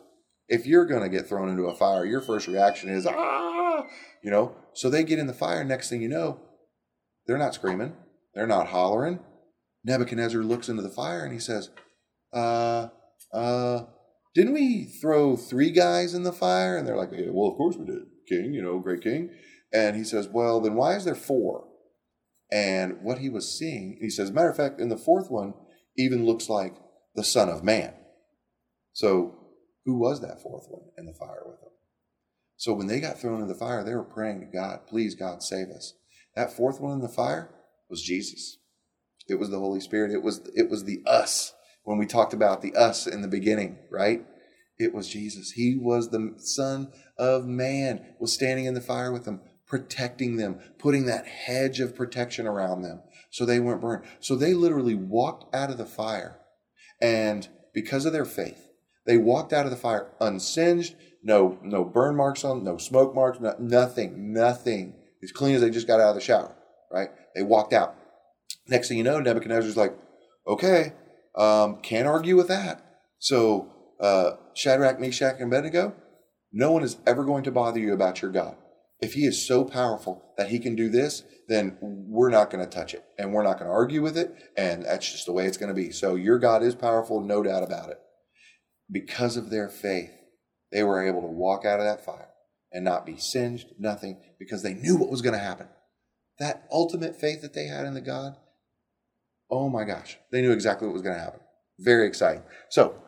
if 0.50 0.68
you're 0.68 0.86
going 0.86 1.04
to 1.04 1.10
get 1.10 1.28
thrown 1.28 1.50
into 1.50 1.64
a 1.64 1.76
fire, 1.76 2.06
your 2.06 2.22
first 2.22 2.48
reaction 2.48 2.90
is, 2.90 3.08
ah, 3.08 3.86
you 4.22 4.30
know. 4.30 4.56
So 4.74 4.90
they 4.90 5.04
get 5.04 5.20
in 5.20 5.28
the 5.28 5.34
fire. 5.34 5.64
Next 5.64 5.90
thing 5.90 6.02
you 6.02 6.10
know, 6.10 6.42
they're 7.28 7.38
not 7.38 7.54
screaming, 7.54 7.94
they're 8.34 8.48
not 8.48 8.68
hollering, 8.68 9.20
Nebuchadnezzar 9.86 10.42
looks 10.42 10.68
into 10.68 10.82
the 10.82 10.90
fire 10.90 11.24
and 11.24 11.32
he 11.32 11.40
says, 11.40 11.70
uh, 12.34 12.88
uh, 13.32 13.84
didn't 14.34 14.54
we 14.54 14.86
throw 14.86 15.38
three 15.38 15.72
guys 15.72 16.14
in 16.14 16.24
the 16.24 16.34
fire? 16.34 16.78
And 16.78 16.88
they're 16.88 16.98
like, 16.98 17.12
well, 17.12 17.52
of 17.52 17.58
course 17.58 17.78
we 17.78 17.86
did, 17.86 18.04
king, 18.28 18.54
you 18.54 18.62
know, 18.62 18.80
great 18.80 19.02
king. 19.02 19.30
And 19.72 19.96
he 19.96 20.04
says, 20.04 20.28
well, 20.28 20.60
then 20.60 20.76
why 20.76 20.96
is 20.96 21.06
there 21.06 21.16
four? 21.16 21.68
And 22.52 23.02
what 23.02 23.20
he 23.20 23.30
was 23.30 23.58
seeing, 23.58 23.98
he 24.02 24.10
says, 24.10 24.32
matter 24.32 24.50
of 24.50 24.58
fact, 24.58 24.80
in 24.80 24.90
the 24.90 24.98
fourth 24.98 25.30
one, 25.30 25.54
even 25.98 26.26
looks 26.26 26.50
like 26.50 26.76
the 27.16 27.24
Son 27.24 27.50
of 27.50 27.64
Man. 27.64 27.94
So 28.94 29.36
who 29.86 29.98
was 29.98 30.22
that 30.22 30.42
fourth 30.42 30.66
one 30.70 30.90
in 30.98 31.06
the 31.06 31.14
fire 31.14 31.44
with 31.46 31.60
them? 31.62 31.72
So 32.58 32.74
when 32.74 32.88
they 32.88 33.00
got 33.00 33.20
thrown 33.20 33.42
in 33.42 33.48
the 33.48 33.56
fire, 33.56 33.84
they 33.84 33.96
were 33.96 34.04
praying 34.04 34.40
to 34.42 34.46
God, 34.46 34.88
please, 34.88 35.16
God, 35.16 35.44
save 35.44 35.68
us. 35.70 35.94
That 36.36 36.52
fourth 36.52 36.80
one 36.80 36.94
in 36.94 37.02
the 37.02 37.08
fire 37.08 37.50
was 37.90 38.02
Jesus. 38.02 38.58
It 39.28 39.36
was 39.36 39.50
the 39.50 39.60
Holy 39.60 39.80
Spirit. 39.80 40.12
It 40.12 40.22
was 40.22 40.42
it 40.56 40.70
was 40.70 40.84
the 40.84 41.02
us 41.06 41.54
when 41.84 41.98
we 41.98 42.06
talked 42.06 42.34
about 42.34 42.62
the 42.62 42.76
us 42.76 43.08
in 43.08 43.22
the 43.22 43.28
beginning, 43.28 43.78
right? 43.90 44.26
It 44.78 44.94
was 44.94 45.08
Jesus. 45.08 45.52
He 45.52 45.78
was 45.78 46.10
the 46.10 46.34
Son 46.38 46.92
of 47.18 47.46
Man, 47.46 48.16
was 48.20 48.34
standing 48.34 48.66
in 48.66 48.74
the 48.74 48.82
fire 48.82 49.12
with 49.12 49.24
them, 49.24 49.42
protecting 49.66 50.36
them, 50.36 50.60
putting 50.78 51.06
that 51.06 51.26
hedge 51.26 51.80
of 51.80 51.96
protection 51.96 52.46
around 52.46 52.82
them 52.82 53.02
so 53.30 53.46
they 53.46 53.60
weren't 53.60 53.82
burned. 53.82 54.06
So 54.20 54.36
they 54.36 54.54
literally 54.54 54.96
walked 54.96 55.54
out 55.56 55.70
of 55.70 55.78
the 55.78 55.86
fire. 55.86 56.40
And 57.02 57.48
because 57.74 58.06
of 58.06 58.14
their 58.14 58.26
faith, 58.26 58.70
they 59.06 59.18
walked 59.18 59.54
out 59.54 59.66
of 59.66 59.72
the 59.72 59.78
fire 59.78 60.12
unsinged, 60.20 60.96
no, 61.24 61.60
no 61.62 61.84
burn 61.84 62.16
marks 62.16 62.44
on, 62.44 62.64
no 62.64 62.78
smoke 62.78 63.14
marks, 63.16 63.40
no, 63.40 63.56
nothing, 63.60 64.34
nothing. 64.34 64.96
As 65.26 65.32
clean 65.32 65.56
as 65.56 65.62
they 65.62 65.72
just 65.72 65.88
got 65.88 66.00
out 66.00 66.10
of 66.10 66.16
the 66.16 66.22
shower, 66.22 66.56
right? 66.92 67.10
They 67.36 67.42
walked 67.42 67.74
out. 67.74 67.96
Next 68.68 68.88
thing 68.88 69.00
you 69.00 69.04
know, 69.04 69.20
Nebuchadnezzar's 69.20 69.76
like, 69.76 69.98
okay, 70.48 70.94
um, 71.36 71.82
can't 71.82 72.08
argue 72.08 72.36
with 72.36 72.48
that. 72.48 72.86
So 73.18 73.72
uh, 74.00 74.32
Shadrach, 74.54 75.00
Meshach, 75.00 75.36
and 75.40 75.52
Abednego, 75.52 75.96
no 76.54 76.72
one 76.72 76.84
is 76.84 76.98
ever 77.08 77.24
going 77.24 77.44
to 77.44 77.52
bother 77.52 77.80
you 77.80 77.92
about 77.92 78.22
your 78.22 78.32
God. 78.32 78.56
If 79.02 79.14
he 79.14 79.22
is 79.26 79.48
so 79.48 79.66
powerful 79.66 80.34
that 80.38 80.50
he 80.50 80.60
can 80.60 80.76
do 80.76 80.90
this, 80.90 81.24
then 81.48 81.78
we're 81.82 82.30
not 82.30 82.52
going 82.52 82.64
to 82.64 82.70
touch 82.70 82.94
it 82.94 83.04
and 83.18 83.34
we're 83.34 83.44
not 83.44 83.58
going 83.58 83.70
to 83.70 83.76
argue 83.76 84.04
with 84.04 84.18
it. 84.18 84.34
And 84.56 84.86
that's 84.86 85.12
just 85.12 85.26
the 85.26 85.34
way 85.34 85.48
it's 85.48 85.58
going 85.58 85.70
to 85.70 85.82
be. 85.82 85.92
So 85.92 86.16
your 86.16 86.38
God 86.38 86.62
is 86.62 86.76
powerful, 86.76 87.20
no 87.20 87.42
doubt 87.44 87.64
about 87.64 87.90
it. 87.90 88.00
because 88.92 89.38
of 89.38 89.50
their 89.50 89.70
faith, 89.70 90.12
they 90.72 90.84
were 90.84 91.06
able 91.06 91.22
to 91.22 91.28
walk 91.28 91.66
out 91.66 91.80
of 91.80 91.86
that 91.86 92.06
fire 92.06 92.30
and 92.76 92.84
not 92.84 93.06
be 93.06 93.18
singed, 93.18 93.70
nothing, 93.80 94.22
because 94.38 94.62
they 94.62 94.74
knew 94.74 94.98
what 94.98 95.10
was 95.10 95.22
going 95.22 95.34
to 95.34 95.40
happen. 95.40 95.68
That 96.38 96.68
ultimate 96.70 97.16
faith 97.16 97.42
that 97.42 97.54
they 97.54 97.66
had 97.66 97.86
in 97.86 97.94
the 97.94 98.02
God, 98.02 98.36
oh 99.50 99.70
my 99.70 99.86
gosh, 99.86 100.18
they 100.32 100.42
knew 100.42 100.52
exactly 100.52 100.88
what 100.88 100.94
was 100.94 101.02
going 101.02 101.16
to 101.16 101.24
happen. 101.24 101.40
Very 101.80 102.06
exciting. 102.06 102.44
So, 102.70 103.02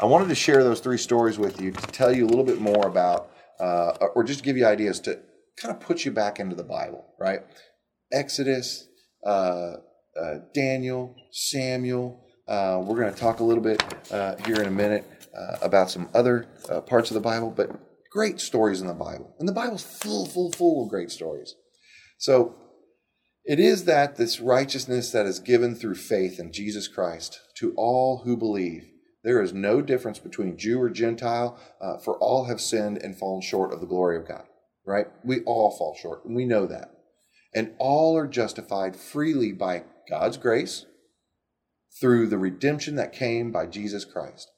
I 0.00 0.06
wanted 0.06 0.28
to 0.30 0.34
share 0.34 0.64
those 0.64 0.80
three 0.80 0.96
stories 0.96 1.38
with 1.38 1.60
you 1.60 1.72
to 1.72 1.86
tell 1.88 2.10
you 2.10 2.24
a 2.24 2.28
little 2.28 2.44
bit 2.44 2.58
more 2.58 2.86
about, 2.86 3.30
uh, 3.60 4.08
or 4.14 4.24
just 4.24 4.42
give 4.42 4.56
you 4.56 4.64
ideas 4.66 4.98
to 5.00 5.20
kind 5.58 5.74
of 5.74 5.80
put 5.80 6.06
you 6.06 6.10
back 6.10 6.40
into 6.40 6.56
the 6.56 6.64
Bible, 6.64 7.04
right? 7.18 7.40
Exodus, 8.10 8.88
uh, 9.26 9.74
uh, 10.18 10.34
Daniel, 10.54 11.14
Samuel. 11.30 12.24
Uh, 12.48 12.80
we're 12.82 12.96
going 12.96 13.12
to 13.12 13.20
talk 13.20 13.40
a 13.40 13.44
little 13.44 13.62
bit 13.62 13.82
uh, 14.10 14.36
here 14.46 14.56
in 14.56 14.66
a 14.66 14.70
minute 14.70 15.04
uh, 15.36 15.58
about 15.60 15.90
some 15.90 16.08
other 16.14 16.46
parts 16.86 17.10
of 17.10 17.14
the 17.14 17.20
Bible, 17.20 17.50
but 17.50 17.70
great 18.10 18.40
stories 18.40 18.80
in 18.80 18.86
the 18.86 18.94
Bible. 18.94 19.34
And 19.38 19.48
the 19.48 19.52
Bible's 19.52 19.82
full, 19.82 20.26
full, 20.26 20.52
full 20.52 20.84
of 20.84 20.90
great 20.90 21.10
stories. 21.10 21.54
So 22.18 22.56
it 23.44 23.58
is 23.58 23.84
that 23.84 24.16
this 24.16 24.40
righteousness 24.40 25.10
that 25.12 25.26
is 25.26 25.38
given 25.38 25.74
through 25.74 25.94
faith 25.94 26.38
in 26.38 26.52
Jesus 26.52 26.88
Christ 26.88 27.40
to 27.58 27.72
all 27.76 28.22
who 28.24 28.36
believe. 28.36 28.86
There 29.22 29.42
is 29.42 29.52
no 29.52 29.80
difference 29.80 30.18
between 30.18 30.58
Jew 30.58 30.80
or 30.80 30.90
Gentile, 30.90 31.58
uh, 31.80 31.98
for 31.98 32.16
all 32.18 32.44
have 32.44 32.60
sinned 32.60 32.98
and 32.98 33.16
fallen 33.16 33.42
short 33.42 33.72
of 33.72 33.80
the 33.80 33.86
glory 33.86 34.16
of 34.16 34.26
God, 34.26 34.44
right? 34.86 35.06
We 35.24 35.40
all 35.40 35.76
fall 35.76 35.96
short, 36.00 36.24
and 36.24 36.34
we 36.34 36.46
know 36.46 36.66
that. 36.66 36.90
And 37.54 37.74
all 37.78 38.16
are 38.16 38.26
justified 38.26 38.96
freely 38.96 39.52
by 39.52 39.84
God's 40.08 40.38
grace 40.38 40.86
through 42.00 42.28
the 42.28 42.38
redemption 42.38 42.94
that 42.96 43.12
came 43.12 43.52
by 43.52 43.66
Jesus 43.66 44.04
Christ. 44.06 44.50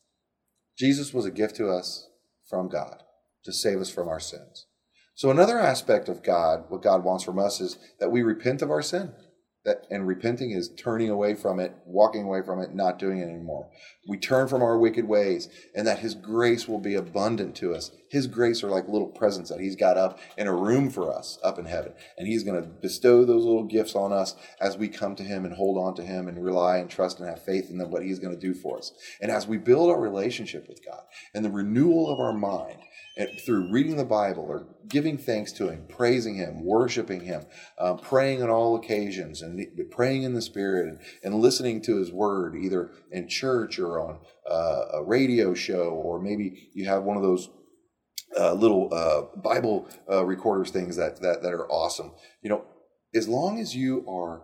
Jesus 0.78 1.12
was 1.12 1.26
a 1.26 1.30
gift 1.30 1.56
to 1.56 1.68
us 1.68 2.08
from 2.48 2.68
God 2.68 3.02
to 3.44 3.52
save 3.52 3.80
us 3.80 3.90
from 3.90 4.08
our 4.08 4.20
sins. 4.20 4.66
So, 5.14 5.30
another 5.30 5.58
aspect 5.58 6.08
of 6.08 6.22
God, 6.22 6.64
what 6.68 6.82
God 6.82 7.04
wants 7.04 7.24
from 7.24 7.38
us, 7.38 7.60
is 7.60 7.78
that 8.00 8.10
we 8.10 8.22
repent 8.22 8.62
of 8.62 8.70
our 8.70 8.82
sin. 8.82 9.12
That, 9.64 9.86
and 9.92 10.08
repenting 10.08 10.50
is 10.50 10.70
turning 10.76 11.08
away 11.08 11.36
from 11.36 11.60
it, 11.60 11.76
walking 11.86 12.24
away 12.24 12.42
from 12.42 12.60
it, 12.60 12.74
not 12.74 12.98
doing 12.98 13.20
it 13.20 13.28
anymore. 13.28 13.70
We 14.08 14.18
turn 14.18 14.48
from 14.48 14.60
our 14.60 14.76
wicked 14.76 15.06
ways, 15.06 15.48
and 15.76 15.86
that 15.86 16.00
His 16.00 16.16
grace 16.16 16.66
will 16.66 16.80
be 16.80 16.96
abundant 16.96 17.54
to 17.56 17.72
us. 17.72 17.92
His 18.10 18.26
grace 18.26 18.64
are 18.64 18.70
like 18.70 18.88
little 18.88 19.06
presents 19.06 19.50
that 19.50 19.60
He's 19.60 19.76
got 19.76 19.96
up 19.96 20.18
in 20.36 20.48
a 20.48 20.56
room 20.56 20.90
for 20.90 21.16
us 21.16 21.38
up 21.44 21.60
in 21.60 21.66
heaven. 21.66 21.92
And 22.18 22.26
He's 22.26 22.42
going 22.42 22.60
to 22.60 22.66
bestow 22.66 23.24
those 23.24 23.44
little 23.44 23.62
gifts 23.62 23.94
on 23.94 24.12
us 24.12 24.34
as 24.60 24.76
we 24.76 24.88
come 24.88 25.14
to 25.14 25.22
Him 25.22 25.44
and 25.44 25.54
hold 25.54 25.78
on 25.78 25.94
to 25.94 26.02
Him 26.02 26.26
and 26.26 26.44
rely 26.44 26.78
and 26.78 26.90
trust 26.90 27.20
and 27.20 27.28
have 27.28 27.44
faith 27.44 27.70
in 27.70 27.78
what 27.88 28.02
He's 28.02 28.18
going 28.18 28.34
to 28.34 28.40
do 28.40 28.54
for 28.54 28.78
us. 28.78 28.92
And 29.20 29.30
as 29.30 29.46
we 29.46 29.58
build 29.58 29.90
our 29.90 30.00
relationship 30.00 30.68
with 30.68 30.84
God 30.84 31.02
and 31.34 31.44
the 31.44 31.50
renewal 31.50 32.10
of 32.10 32.18
our 32.18 32.32
mind, 32.32 32.78
and 33.16 33.28
through 33.44 33.70
reading 33.70 33.96
the 33.96 34.04
Bible 34.04 34.44
or 34.44 34.66
giving 34.88 35.18
thanks 35.18 35.52
to 35.52 35.68
Him, 35.68 35.84
praising 35.88 36.36
Him, 36.36 36.64
worshiping 36.64 37.20
Him, 37.20 37.44
uh, 37.78 37.94
praying 37.94 38.42
on 38.42 38.50
all 38.50 38.76
occasions, 38.76 39.42
and 39.42 39.66
praying 39.90 40.22
in 40.22 40.34
the 40.34 40.42
Spirit, 40.42 40.88
and, 40.88 40.98
and 41.22 41.34
listening 41.40 41.82
to 41.82 41.96
His 41.96 42.10
Word, 42.10 42.56
either 42.56 42.90
in 43.10 43.28
church 43.28 43.78
or 43.78 44.00
on 44.00 44.18
uh, 44.50 44.98
a 44.98 45.04
radio 45.04 45.54
show, 45.54 45.90
or 45.90 46.20
maybe 46.20 46.70
you 46.74 46.86
have 46.86 47.02
one 47.02 47.16
of 47.16 47.22
those 47.22 47.50
uh, 48.38 48.54
little 48.54 48.92
uh, 48.92 49.38
Bible 49.40 49.88
uh, 50.10 50.24
recorders 50.24 50.70
things 50.70 50.96
that, 50.96 51.20
that 51.20 51.42
that 51.42 51.52
are 51.52 51.70
awesome. 51.70 52.12
You 52.42 52.50
know, 52.50 52.64
as 53.14 53.28
long 53.28 53.58
as 53.58 53.76
you 53.76 54.06
are 54.08 54.42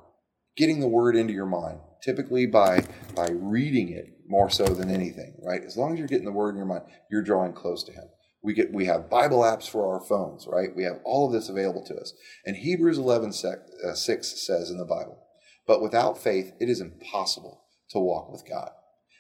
getting 0.57 0.81
the 0.81 0.89
Word 0.89 1.17
into 1.17 1.33
your 1.33 1.47
mind, 1.47 1.81
typically 2.03 2.47
by 2.47 2.87
by 3.15 3.29
reading 3.31 3.89
it 3.89 4.07
more 4.27 4.51
so 4.51 4.65
than 4.65 4.91
anything, 4.91 5.35
right? 5.43 5.63
As 5.65 5.77
long 5.77 5.95
as 5.95 5.99
you're 5.99 6.09
getting 6.09 6.27
the 6.27 6.33
Word 6.33 6.51
in 6.51 6.57
your 6.57 6.67
mind, 6.67 6.85
you're 7.11 7.23
drawing 7.23 7.55
close 7.55 7.83
to 7.85 7.93
Him. 7.93 8.05
We 8.43 8.55
get 8.55 8.73
we 8.73 8.87
have 8.87 9.11
Bible 9.11 9.41
apps 9.41 9.69
for 9.69 9.93
our 9.93 10.01
phones, 10.01 10.47
right? 10.47 10.75
We 10.75 10.85
have 10.85 11.01
all 11.05 11.27
of 11.27 11.33
this 11.33 11.49
available 11.49 11.85
to 11.87 11.97
us. 11.97 12.13
And 12.47 12.57
Hebrews 12.57 12.99
11 12.99 13.33
uh, 13.85 13.95
6 13.95 14.47
says 14.47 14.71
in 14.71 14.79
the 14.79 14.85
Bible, 14.85 15.19
but 15.67 15.83
without 15.83 16.19
faith 16.19 16.53
it 16.61 16.69
is 16.69 16.81
impossible 16.81 17.65
to 17.91 17.99
walk 17.99 18.31
with 18.31 18.49
God 18.49 18.71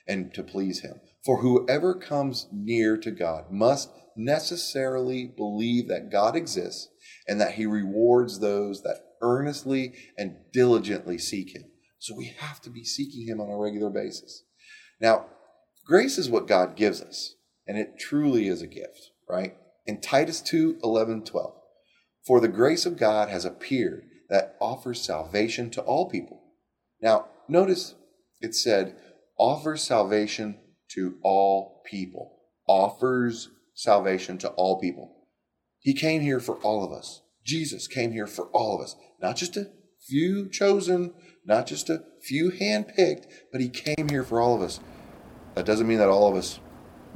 and 0.06 0.32
to 0.34 0.42
please 0.42 0.80
him. 0.80 1.00
For 1.24 1.42
whoever 1.42 1.94
comes 1.94 2.46
near 2.52 2.96
to 2.98 3.10
God 3.10 3.50
must 3.50 3.90
necessarily 4.16 5.26
believe 5.26 5.88
that 5.88 6.10
God 6.10 6.34
exists 6.34 6.88
and 7.26 7.40
that 7.40 7.54
he 7.54 7.66
rewards 7.66 8.40
those 8.40 8.82
that 8.82 9.02
earnestly 9.20 9.94
and 10.16 10.36
diligently 10.52 11.18
seek 11.18 11.54
him. 11.54 11.64
So 11.98 12.14
we 12.14 12.34
have 12.38 12.60
to 12.62 12.70
be 12.70 12.84
seeking 12.84 13.26
him 13.26 13.40
on 13.40 13.50
a 13.50 13.56
regular 13.56 13.90
basis. 13.90 14.44
Now, 15.00 15.26
grace 15.84 16.18
is 16.18 16.30
what 16.30 16.46
God 16.46 16.76
gives 16.76 17.00
us 17.00 17.34
and 17.68 17.78
it 17.78 17.98
truly 17.98 18.48
is 18.48 18.62
a 18.62 18.66
gift, 18.66 19.10
right? 19.28 19.54
In 19.86 20.00
Titus 20.00 20.40
2 20.40 20.80
11, 20.82 21.24
12, 21.24 21.54
for 22.26 22.40
the 22.40 22.48
grace 22.48 22.86
of 22.86 22.96
God 22.96 23.28
has 23.28 23.44
appeared 23.44 24.04
that 24.30 24.56
offers 24.60 25.00
salvation 25.00 25.70
to 25.70 25.82
all 25.82 26.10
people. 26.10 26.42
Now, 27.00 27.26
notice 27.48 27.94
it 28.40 28.54
said, 28.54 28.96
offers 29.38 29.82
salvation 29.82 30.58
to 30.94 31.16
all 31.22 31.82
people. 31.86 32.32
Offers 32.66 33.48
salvation 33.74 34.38
to 34.38 34.48
all 34.50 34.80
people. 34.80 35.14
He 35.78 35.94
came 35.94 36.22
here 36.22 36.40
for 36.40 36.56
all 36.56 36.84
of 36.84 36.92
us. 36.92 37.22
Jesus 37.44 37.86
came 37.86 38.12
here 38.12 38.26
for 38.26 38.46
all 38.48 38.74
of 38.74 38.82
us, 38.82 38.96
not 39.22 39.36
just 39.36 39.56
a 39.56 39.70
few 40.06 40.48
chosen, 40.48 41.14
not 41.46 41.66
just 41.66 41.88
a 41.88 42.02
few 42.22 42.50
handpicked, 42.50 43.24
but 43.52 43.60
he 43.60 43.68
came 43.68 44.08
here 44.10 44.24
for 44.24 44.40
all 44.40 44.54
of 44.54 44.60
us. 44.60 44.80
That 45.54 45.64
doesn't 45.64 45.88
mean 45.88 45.98
that 45.98 46.08
all 46.08 46.28
of 46.28 46.36
us 46.36 46.60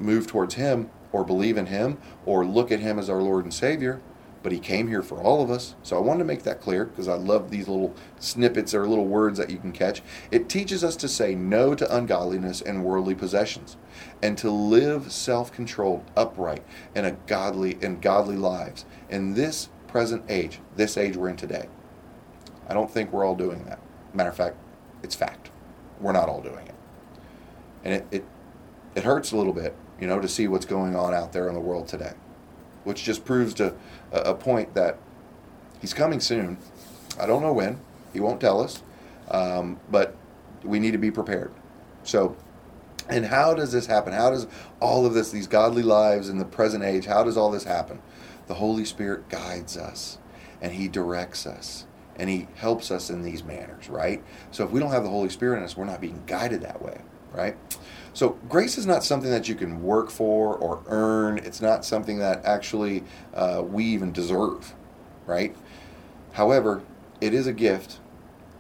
move 0.03 0.27
towards 0.27 0.55
Him 0.55 0.91
or 1.12 1.25
believe 1.25 1.57
in 1.57 1.67
Him 1.67 1.99
or 2.27 2.45
look 2.45 2.73
at 2.73 2.81
Him 2.81 2.99
as 2.99 3.09
our 3.09 3.23
Lord 3.23 3.45
and 3.45 3.55
Savior, 3.55 4.01
but 4.43 4.53
He 4.53 4.59
came 4.59 4.88
here 4.88 5.03
for 5.03 5.19
all 5.19 5.43
of 5.43 5.51
us. 5.51 5.75
So 5.83 5.97
I 5.97 6.01
wanted 6.01 6.21
to 6.21 6.25
make 6.25 6.43
that 6.43 6.61
clear 6.61 6.85
because 6.85 7.07
I 7.09 7.15
love 7.15 7.51
these 7.51 7.69
little 7.69 7.95
snippets 8.19 8.75
or 8.75 8.88
little 8.88 9.07
words 9.07 9.38
that 9.38 9.51
you 9.51 9.59
can 9.59 9.73
catch. 9.73 10.03
It 10.31 10.49
teaches 10.49 10.83
us 10.83 10.97
to 10.97 11.09
say 11.09 11.35
no 11.35 11.75
to 11.75 11.97
ungodliness 11.97 12.61
and 12.61 12.85
worldly 12.85 13.15
possessions 13.15 13.77
and 14.23 14.37
to 14.38 14.51
live 14.51 15.12
self-controlled, 15.12 16.05
upright, 16.17 16.65
and 16.95 17.07
a 17.07 17.12
godly 17.27 17.79
and 17.83 18.03
godly 18.03 18.37
lives 18.37 18.85
in 19.11 19.35
this 19.35 19.69
present 19.87 20.25
age, 20.29 20.59
this 20.75 20.97
age 20.97 21.17
we're 21.17 21.29
in 21.29 21.37
today. 21.37 21.69
I 22.69 22.75
don't 22.75 22.91
think 22.91 23.12
we're 23.12 23.25
all 23.25 23.37
doing 23.37 23.65
that. 23.67 23.79
Matter 24.15 24.31
of 24.31 24.37
fact, 24.37 24.57
it's 25.03 25.15
fact. 25.15 25.51
We're 26.01 26.12
not 26.12 26.29
all 26.29 26.41
doing 26.41 26.67
it. 26.67 26.75
And 27.85 27.95
it, 27.95 28.07
it, 28.11 28.25
it 28.95 29.05
hurts 29.05 29.33
a 29.33 29.37
little 29.37 29.53
bit 29.53 29.75
you 30.03 30.09
know, 30.09 30.19
to 30.19 30.27
see 30.27 30.49
what's 30.49 30.67
going 30.67 30.97
on 30.97 31.15
out 31.15 31.33
there 31.33 31.47
in 31.47 31.55
the 31.55 31.61
world 31.61 31.87
today, 31.87 32.11
which 32.83 33.05
just 33.05 33.25
proves 33.25 33.55
to 33.55 33.73
a, 34.11 34.35
point 34.35 34.75
that 34.75 34.99
he's 35.81 35.95
coming 35.95 36.19
soon. 36.19 36.59
I 37.21 37.27
don't 37.27 37.41
know 37.41 37.53
when. 37.53 37.79
He 38.12 38.19
won't 38.19 38.41
tell 38.41 38.61
us, 38.61 38.83
um, 39.31 39.79
but 39.93 40.17
we 40.65 40.81
need 40.81 40.91
to 40.91 40.99
be 40.99 41.12
prepared. 41.12 41.53
So, 42.03 42.37
and 43.09 43.27
how 43.27 43.55
does 43.55 43.71
this 43.71 43.87
happen? 43.87 44.12
How 44.12 44.31
does 44.31 44.49
all 44.81 45.07
of 45.07 45.15
this, 45.15 45.31
these 45.31 45.47
godly 45.47 45.85
lives 45.85 46.29
in 46.29 46.38
the 46.38 46.45
present 46.45 46.83
age, 46.83 47.07
how 47.07 47.23
does 47.23 47.37
all 47.37 47.53
this 47.53 47.62
happen? 47.62 48.03
The 48.49 48.55
Holy 48.55 48.85
Spirit 48.85 49.29
guides 49.29 49.77
us 49.77 50.19
and 50.61 50.73
He 50.73 50.88
directs 50.88 51.47
us 51.47 51.87
and 52.17 52.29
He 52.29 52.49
helps 52.57 52.91
us 52.91 53.09
in 53.09 53.23
these 53.23 53.45
manners, 53.45 53.88
right? 53.88 54.21
So 54.51 54.65
if 54.65 54.73
we 54.73 54.81
don't 54.81 54.91
have 54.91 55.05
the 55.05 55.11
Holy 55.11 55.29
Spirit 55.29 55.59
in 55.59 55.62
us, 55.62 55.77
we're 55.77 55.85
not 55.85 56.01
being 56.01 56.25
guided 56.27 56.62
that 56.62 56.83
way, 56.83 57.03
right? 57.33 57.57
So, 58.14 58.31
grace 58.48 58.77
is 58.77 58.87
not 58.87 59.05
something 59.05 59.31
that 59.31 59.48
you 59.48 59.55
can 59.55 59.83
work 59.83 60.11
for 60.11 60.55
or 60.55 60.83
earn. 60.87 61.38
It's 61.38 61.62
not 61.62 61.85
something 61.85 62.18
that 62.18 62.44
actually 62.44 63.05
uh, 63.33 63.62
we 63.66 63.85
even 63.87 64.12
deserve, 64.12 64.75
right? 65.27 65.57
However, 66.33 66.83
it 67.22 67.33
is 67.33 67.46
a 67.46 67.55
gift, 67.55 68.01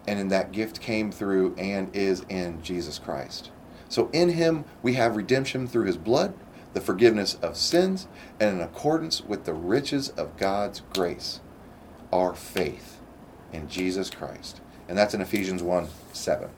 and 0.06 0.18
in 0.18 0.28
that 0.28 0.52
gift 0.52 0.80
came 0.80 1.12
through 1.12 1.54
and 1.56 1.94
is 1.94 2.24
in 2.30 2.62
Jesus 2.62 2.98
Christ. 2.98 3.50
So, 3.90 4.08
in 4.14 4.30
Him, 4.30 4.64
we 4.82 4.94
have 4.94 5.16
redemption 5.16 5.66
through 5.66 5.84
His 5.84 5.98
blood, 5.98 6.32
the 6.72 6.80
forgiveness 6.80 7.34
of 7.42 7.58
sins, 7.58 8.08
and 8.40 8.56
in 8.56 8.62
accordance 8.62 9.22
with 9.22 9.44
the 9.44 9.52
riches 9.52 10.08
of 10.10 10.38
God's 10.38 10.80
grace, 10.94 11.40
our 12.10 12.34
faith 12.34 13.00
in 13.52 13.68
Jesus 13.68 14.08
Christ. 14.08 14.62
And 14.88 14.96
that's 14.96 15.12
in 15.12 15.20
Ephesians 15.20 15.62
1 15.62 15.88
7. 16.14 16.48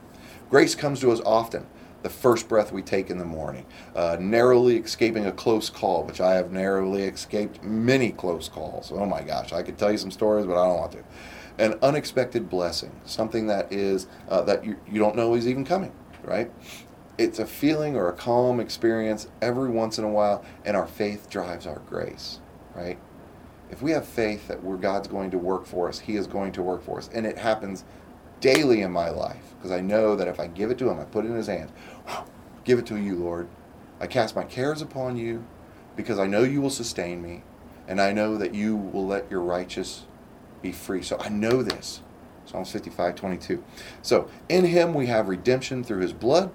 Grace 0.49 0.77
comes 0.77 1.01
to 1.01 1.11
us 1.11 1.21
often 1.27 1.67
the 2.05 2.11
first 2.11 2.51
breath 2.51 2.71
we 2.71 2.83
take 2.83 3.09
in 3.09 3.17
the 3.17 3.25
morning, 3.25 3.65
uh, 3.97 4.19
narrowly 4.21 4.77
escaping 4.77 5.25
a 5.25 5.33
close 5.33 5.71
call, 5.71 6.05
which 6.05 6.21
I 6.21 6.35
have 6.35 6.53
narrowly 6.53 7.05
escaped 7.05 7.65
many 7.65 8.13
close 8.13 8.47
calls. 8.47 8.93
Oh 8.93 9.07
my 9.07 9.23
gosh, 9.23 9.55
I 9.55 9.63
could 9.63 9.79
tell 9.79 9.91
you 9.91 9.97
some 9.97 10.11
stories, 10.11 10.45
but 10.45 10.53
I 10.53 10.67
don't 10.67 10.77
want 10.77 10.93
to. 10.93 11.05
An 11.59 11.79
unexpected 11.83 12.51
blessing, 12.51 12.93
something 13.07 13.47
that 13.47 13.73
is 13.73 14.07
uh, 14.29 14.43
that 14.43 14.67
you, 14.67 14.77
you 14.87 14.99
don't 14.99 15.17
know 15.17 15.35
is 15.35 15.49
even 15.49 15.65
coming, 15.65 15.93
right? 16.23 16.53
It's 17.17 17.39
a 17.39 17.47
feeling 17.47 17.97
or 17.97 18.11
a 18.11 18.13
calm 18.13 18.61
experience 18.61 19.29
every 19.41 19.71
once 19.71 19.99
in 19.99 20.05
a 20.05 20.11
while, 20.11 20.45
and 20.67 20.77
our 20.77 20.87
faith 20.87 21.31
drives 21.31 21.67
our 21.67 21.79
grace, 21.89 22.39
right? 22.75 22.99
If 23.71 23.81
we 23.81 23.93
have 23.93 24.07
faith 24.07 24.47
that 24.49 24.63
we're 24.63 24.77
God's 24.77 25.09
going 25.09 25.31
to 25.31 25.39
work 25.39 25.65
for 25.65 25.89
us, 25.89 26.01
He 26.01 26.17
is 26.17 26.27
going 26.27 26.53
to 26.53 26.63
work 26.63 26.85
for 26.85 26.99
us, 26.99 27.09
and 27.15 27.25
it 27.25 27.39
happens 27.39 27.83
daily 28.45 28.83
in 28.83 28.93
my 28.93 29.09
life 29.09 29.55
because 29.57 29.71
I 29.71 29.81
know 29.81 30.15
that 30.17 30.29
if 30.29 30.39
I 30.39 30.47
give 30.49 30.71
it 30.71 30.77
to 30.79 30.91
Him, 30.91 31.01
I 31.01 31.05
put 31.05 31.25
it 31.25 31.29
in 31.29 31.35
His 31.35 31.47
hands. 31.47 31.71
Give 32.65 32.79
it 32.79 32.87
to 32.87 32.97
you, 32.97 33.15
Lord. 33.17 33.49
I 34.01 34.07
cast 34.07 34.37
my 34.37 34.45
cares 34.45 34.83
upon 34.83 35.17
you 35.17 35.45
because 35.97 36.19
I 36.19 36.27
know 36.27 36.43
you 36.43 36.61
will 36.61 36.71
sustain 36.71 37.23
me, 37.23 37.43
and 37.87 38.01
I 38.01 38.13
know 38.13 38.37
that 38.37 38.55
you 38.55 38.77
will 38.77 39.07
let 39.07 39.31
your 39.31 39.41
righteous 39.41 40.05
be 40.63 40.73
free. 40.73 41.03
So 41.03 41.19
I 41.21 41.29
know 41.29 41.63
this. 41.63 42.01
Psalms 42.47 42.71
55, 42.73 43.15
22. 43.15 43.65
So 44.03 44.29
in 44.49 44.67
him 44.67 44.95
we 44.95 45.07
have 45.07 45.29
redemption 45.29 45.83
through 45.83 46.01
his 46.01 46.13
blood, 46.13 46.51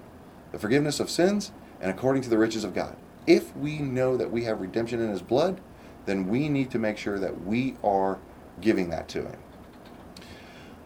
the 0.52 0.58
forgiveness 0.58 1.00
of 1.00 1.10
sins, 1.10 1.52
and 1.80 1.90
according 1.90 2.22
to 2.22 2.30
the 2.30 2.38
riches 2.38 2.64
of 2.64 2.74
God. 2.74 2.96
If 3.26 3.56
we 3.56 3.78
know 3.78 4.16
that 4.16 4.30
we 4.30 4.44
have 4.44 4.60
redemption 4.60 5.00
in 5.00 5.10
his 5.10 5.22
blood, 5.22 5.60
then 6.06 6.28
we 6.28 6.48
need 6.48 6.70
to 6.70 6.78
make 6.78 6.96
sure 6.96 7.18
that 7.18 7.44
we 7.44 7.76
are 7.82 8.18
giving 8.60 8.90
that 8.90 9.08
to 9.08 9.22
him. 9.22 9.38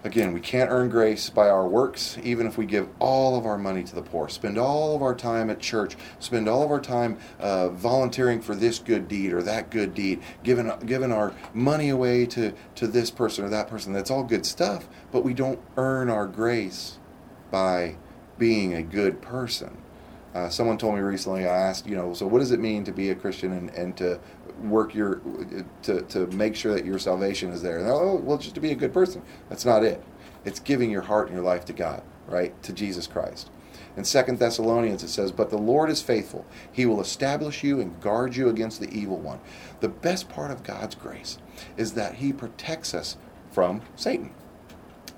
Again, 0.04 0.34
we 0.34 0.40
can't 0.40 0.70
earn 0.70 0.90
grace 0.90 1.30
by 1.30 1.48
our 1.48 1.66
works, 1.66 2.18
even 2.22 2.46
if 2.46 2.58
we 2.58 2.66
give 2.66 2.90
all 2.98 3.38
of 3.38 3.46
our 3.46 3.56
money 3.56 3.82
to 3.84 3.94
the 3.94 4.02
poor, 4.02 4.28
spend 4.28 4.58
all 4.58 4.94
of 4.94 5.02
our 5.02 5.14
time 5.14 5.48
at 5.48 5.60
church, 5.60 5.96
spend 6.18 6.46
all 6.46 6.62
of 6.62 6.70
our 6.70 6.80
time 6.80 7.16
uh, 7.40 7.70
volunteering 7.70 8.42
for 8.42 8.54
this 8.54 8.78
good 8.78 9.08
deed 9.08 9.32
or 9.32 9.42
that 9.42 9.70
good 9.70 9.94
deed, 9.94 10.20
giving 10.42 10.70
giving 10.84 11.10
our 11.10 11.32
money 11.54 11.88
away 11.88 12.26
to 12.26 12.52
to 12.74 12.86
this 12.86 13.10
person 13.10 13.46
or 13.46 13.48
that 13.48 13.66
person. 13.66 13.94
That's 13.94 14.10
all 14.10 14.24
good 14.24 14.44
stuff, 14.44 14.86
but 15.10 15.24
we 15.24 15.32
don't 15.32 15.58
earn 15.78 16.10
our 16.10 16.26
grace 16.26 16.98
by 17.50 17.96
being 18.36 18.74
a 18.74 18.82
good 18.82 19.22
person. 19.22 19.78
Uh, 20.34 20.50
someone 20.50 20.76
told 20.76 20.96
me 20.96 21.00
recently. 21.00 21.46
I 21.46 21.56
asked, 21.56 21.86
you 21.86 21.96
know, 21.96 22.12
so 22.12 22.26
what 22.26 22.40
does 22.40 22.50
it 22.50 22.60
mean 22.60 22.84
to 22.84 22.92
be 22.92 23.08
a 23.08 23.14
Christian 23.14 23.52
and, 23.52 23.70
and 23.70 23.96
to 23.96 24.20
work 24.62 24.94
your 24.94 25.20
to, 25.82 26.02
to 26.02 26.26
make 26.28 26.54
sure 26.56 26.74
that 26.74 26.84
your 26.84 26.98
salvation 26.98 27.50
is 27.50 27.62
there. 27.62 27.78
And, 27.78 27.88
oh, 27.88 28.20
well, 28.22 28.38
just 28.38 28.54
to 28.54 28.60
be 28.60 28.70
a 28.70 28.76
good 28.76 28.92
person. 28.92 29.22
That's 29.48 29.64
not 29.64 29.84
it. 29.84 30.02
It's 30.44 30.60
giving 30.60 30.90
your 30.90 31.02
heart 31.02 31.28
and 31.28 31.36
your 31.36 31.44
life 31.44 31.64
to 31.66 31.72
God, 31.72 32.02
right? 32.26 32.60
To 32.62 32.72
Jesus 32.72 33.06
Christ. 33.06 33.50
In 33.96 34.04
Second 34.04 34.38
Thessalonians 34.38 35.02
it 35.02 35.08
says, 35.08 35.30
But 35.32 35.50
the 35.50 35.58
Lord 35.58 35.88
is 35.88 36.02
faithful. 36.02 36.44
He 36.70 36.84
will 36.84 37.00
establish 37.00 37.62
you 37.62 37.80
and 37.80 38.00
guard 38.00 38.34
you 38.34 38.48
against 38.48 38.80
the 38.80 38.90
evil 38.90 39.18
one. 39.18 39.40
The 39.80 39.88
best 39.88 40.28
part 40.28 40.50
of 40.50 40.64
God's 40.64 40.94
grace 40.94 41.38
is 41.76 41.94
that 41.94 42.16
He 42.16 42.32
protects 42.32 42.92
us 42.92 43.16
from 43.52 43.82
Satan. 43.96 44.32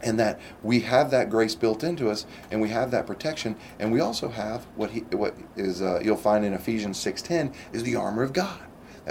And 0.02 0.20
that 0.20 0.38
we 0.62 0.80
have 0.80 1.10
that 1.10 1.30
grace 1.30 1.54
built 1.54 1.82
into 1.82 2.10
us, 2.10 2.26
and 2.50 2.60
we 2.60 2.68
have 2.68 2.90
that 2.90 3.06
protection, 3.06 3.56
and 3.78 3.90
we 3.90 3.98
also 3.98 4.28
have 4.28 4.66
what 4.76 4.90
he 4.90 5.00
what 5.00 5.34
is 5.56 5.80
uh, 5.80 6.00
you'll 6.04 6.18
find 6.18 6.44
in 6.44 6.52
Ephesians 6.52 6.98
six 6.98 7.22
ten 7.22 7.50
is 7.72 7.82
the 7.82 7.96
armor 7.96 8.22
of 8.22 8.34
God 8.34 8.60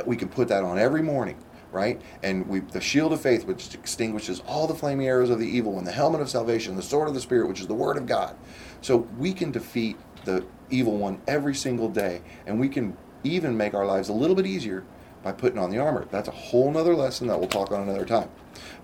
we 0.06 0.16
can 0.16 0.30
put 0.30 0.48
that 0.48 0.64
on 0.64 0.78
every 0.78 1.02
morning 1.02 1.38
right? 1.76 2.02
And 2.24 2.48
we, 2.48 2.62
the 2.62 2.80
shield 2.80 3.12
of 3.12 3.20
faith, 3.20 3.46
which 3.46 3.76
extinguishes 3.76 4.42
all 4.48 4.66
the 4.66 4.74
flaming 4.74 5.08
arrows 5.08 5.30
of 5.30 5.40
the 5.40 5.48
evil 5.48 5.74
one, 5.74 5.84
the 5.84 5.92
helmet 5.92 6.22
of 6.22 6.30
salvation, 6.30 6.78
the 6.78 6.82
sword 6.82 7.10
of 7.10 7.14
the 7.14 7.20
Spirit, 7.20 7.50
which 7.50 7.60
is 7.60 7.68
the 7.68 7.74
word 7.74 7.98
of 7.98 8.06
God. 8.06 8.38
So 8.80 9.10
we 9.18 9.34
can 9.34 9.52
defeat 9.52 9.98
the 10.24 10.46
evil 10.70 10.98
one 10.98 11.22
every 11.28 11.54
single 11.54 11.90
day, 11.90 12.22
and 12.48 12.60
we 12.62 12.70
can 12.70 12.96
even 13.26 13.58
make 13.58 13.74
our 13.74 13.86
lives 13.86 14.08
a 14.08 14.14
little 14.14 14.38
bit 14.38 14.46
easier 14.46 14.86
by 15.22 15.34
putting 15.34 15.60
on 15.60 15.70
the 15.70 15.78
armor. 15.78 16.08
That's 16.12 16.30
a 16.30 16.32
whole 16.32 16.72
nother 16.72 16.96
lesson 16.96 17.28
that 17.28 17.38
we'll 17.38 17.50
talk 17.50 17.74
on 17.74 17.82
another 17.82 18.06
time. 18.06 18.30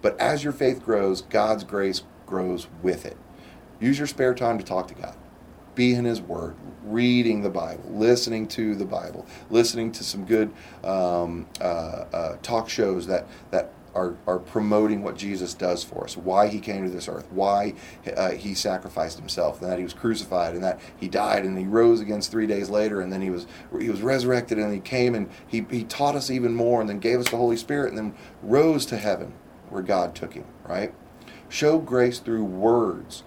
But 0.02 0.19
as 0.19 0.43
your 0.43 0.54
faith 0.54 0.84
grows, 0.84 1.21
God's 1.21 1.63
grace 1.63 2.04
grows 2.26 2.67
with 2.82 3.06
it. 3.06 3.15
Use 3.80 3.97
your 3.97 4.08
spare 4.08 4.36
time 4.36 4.58
to 4.58 4.65
talk 4.65 4.89
to 4.89 4.95
God 4.95 5.15
be 5.76 5.94
in 5.94 6.06
His 6.06 6.22
Word, 6.22 6.56
reading 6.84 7.42
the 7.42 7.50
Bible, 7.50 7.84
listening 7.90 8.48
to 8.50 8.76
the 8.76 8.86
Bible, 8.86 9.26
listening 9.50 9.92
to 9.94 10.04
some 10.04 10.26
good 10.26 10.52
um, 10.84 11.48
uh, 11.60 11.64
uh, 11.64 12.36
talk 12.42 12.70
shows 12.70 13.08
that 13.08 13.28
that 13.52 13.74
are, 13.94 14.16
are 14.26 14.40
promoting 14.40 15.04
what 15.04 15.18
Jesus 15.18 15.54
does 15.54 15.84
for 15.84 16.04
us, 16.04 16.16
why 16.16 16.48
He 16.48 16.60
came 16.60 16.84
to 16.84 16.90
this 16.90 17.08
earth, 17.08 17.28
why 17.32 17.74
uh, 18.16 18.32
He 18.32 18.54
sacrificed 18.54 19.18
Himself, 19.18 19.62
and 19.62 19.72
that 19.72 19.78
He 19.78 19.84
was 19.84 19.94
crucified, 19.94 20.54
and 20.54 20.64
that 20.64 20.80
He 20.98 21.08
died, 21.08 21.46
and 21.46 21.58
He 21.58 21.66
rose 21.66 22.00
again 22.00 22.22
three 22.22 22.48
days 22.48 22.70
later, 22.70 23.02
and 23.02 23.12
then 23.12 23.22
He 23.22 23.30
was 23.30 23.48
He 23.80 23.90
was 23.90 24.02
resurrected, 24.02 24.58
and 24.58 24.74
He 24.74 24.80
came 24.80 25.16
and 25.16 25.30
He 25.48 25.66
He 25.70 25.84
taught 25.84 26.16
us 26.16 26.30
even 26.30 26.56
more, 26.56 26.82
and 26.82 26.90
then 26.90 27.00
gave 27.00 27.20
us 27.20 27.30
the 27.30 27.38
Holy 27.38 27.58
Spirit, 27.58 27.90
and 27.90 27.98
then 27.98 28.16
rose 28.42 28.86
to 28.88 28.98
heaven, 28.98 29.34
where 29.70 29.84
God 29.84 30.16
took 30.16 30.34
Him. 30.34 30.46
Right? 30.64 30.94
Show 31.50 31.80
grace 31.80 32.20
through 32.20 32.46
words. 32.46 33.24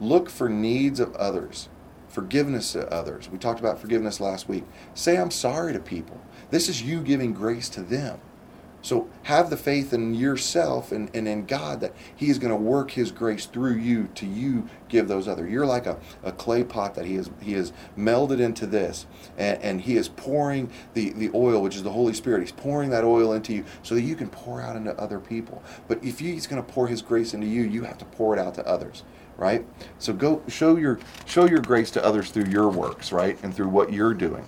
Look 0.00 0.30
for 0.30 0.48
needs 0.48 1.00
of 1.00 1.14
others 1.16 1.68
forgiveness 2.08 2.72
to 2.72 2.90
others. 2.92 3.28
We 3.28 3.38
talked 3.38 3.60
about 3.60 3.78
forgiveness 3.78 4.20
last 4.20 4.48
week. 4.48 4.64
Say, 4.94 5.16
I'm 5.16 5.30
sorry 5.30 5.72
to 5.72 5.80
people. 5.80 6.20
This 6.50 6.68
is 6.68 6.82
you 6.82 7.00
giving 7.02 7.32
grace 7.32 7.68
to 7.70 7.82
them. 7.82 8.20
So 8.80 9.08
have 9.24 9.50
the 9.50 9.56
faith 9.56 9.92
in 9.92 10.14
yourself 10.14 10.92
and, 10.92 11.10
and 11.12 11.26
in 11.26 11.46
God 11.46 11.80
that 11.80 11.92
He 12.14 12.30
is 12.30 12.38
going 12.38 12.52
to 12.52 12.56
work 12.56 12.92
His 12.92 13.10
grace 13.10 13.46
through 13.46 13.74
you 13.74 14.08
to 14.14 14.24
you 14.24 14.68
give 14.88 15.08
those 15.08 15.26
other. 15.26 15.48
You're 15.48 15.66
like 15.66 15.86
a, 15.86 15.98
a 16.22 16.30
clay 16.30 16.62
pot 16.62 16.94
that 16.94 17.04
He 17.04 17.16
has 17.16 17.28
He 17.42 17.54
has 17.54 17.72
melded 17.96 18.40
into 18.40 18.66
this, 18.66 19.06
and, 19.36 19.60
and 19.62 19.80
He 19.80 19.96
is 19.96 20.08
pouring 20.08 20.70
the, 20.94 21.10
the 21.10 21.30
oil, 21.34 21.60
which 21.60 21.74
is 21.74 21.82
the 21.82 21.90
Holy 21.90 22.14
Spirit. 22.14 22.40
He's 22.40 22.52
pouring 22.52 22.90
that 22.90 23.04
oil 23.04 23.32
into 23.32 23.52
you 23.52 23.64
so 23.82 23.96
that 23.96 24.02
you 24.02 24.14
can 24.14 24.28
pour 24.28 24.62
out 24.62 24.76
into 24.76 24.98
other 24.98 25.18
people. 25.18 25.62
But 25.88 26.02
if 26.04 26.20
He's 26.20 26.46
going 26.46 26.62
to 26.62 26.72
pour 26.72 26.86
His 26.86 27.02
grace 27.02 27.34
into 27.34 27.48
you, 27.48 27.62
you 27.62 27.82
have 27.82 27.98
to 27.98 28.04
pour 28.04 28.34
it 28.34 28.38
out 28.38 28.54
to 28.54 28.66
others 28.66 29.02
right? 29.38 29.64
So 29.98 30.12
go 30.12 30.42
show 30.48 30.76
your 30.76 30.98
show 31.24 31.46
your 31.46 31.60
grace 31.60 31.90
to 31.92 32.04
others 32.04 32.30
through 32.30 32.50
your 32.50 32.68
works, 32.68 33.10
right? 33.12 33.38
And 33.42 33.54
through 33.54 33.68
what 33.68 33.90
you're 33.90 34.12
doing. 34.12 34.44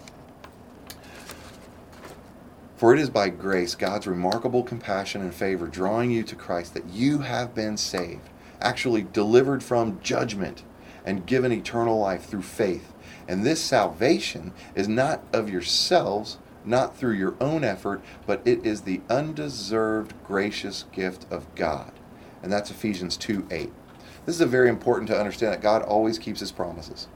For 2.76 2.92
it 2.94 2.98
is 3.00 3.10
by 3.10 3.28
grace, 3.28 3.74
God's 3.74 4.06
remarkable 4.06 4.62
compassion 4.62 5.20
and 5.20 5.34
favor 5.34 5.66
drawing 5.66 6.10
you 6.10 6.22
to 6.24 6.34
Christ 6.34 6.74
that 6.74 6.86
you 6.86 7.18
have 7.18 7.54
been 7.54 7.76
saved, 7.76 8.28
actually 8.60 9.02
delivered 9.02 9.62
from 9.62 10.00
judgment 10.02 10.64
and 11.04 11.26
given 11.26 11.52
eternal 11.52 11.98
life 11.98 12.24
through 12.24 12.42
faith. 12.42 12.92
And 13.28 13.44
this 13.44 13.62
salvation 13.62 14.52
is 14.74 14.88
not 14.88 15.22
of 15.32 15.50
yourselves, 15.50 16.38
not 16.64 16.96
through 16.96 17.12
your 17.12 17.36
own 17.40 17.64
effort, 17.64 18.00
but 18.26 18.40
it 18.46 18.64
is 18.64 18.80
the 18.80 19.02
undeserved 19.10 20.14
gracious 20.26 20.86
gift 20.90 21.26
of 21.30 21.54
God. 21.54 21.92
And 22.42 22.50
that's 22.50 22.70
Ephesians 22.70 23.18
2 23.18 23.46
8. 23.50 23.70
This 24.30 24.40
is 24.40 24.46
very 24.46 24.68
important 24.68 25.08
to 25.08 25.18
understand 25.18 25.54
that 25.54 25.60
God 25.60 25.82
always 25.82 26.16
keeps 26.16 26.38
his 26.38 26.52
promises. 26.52 27.08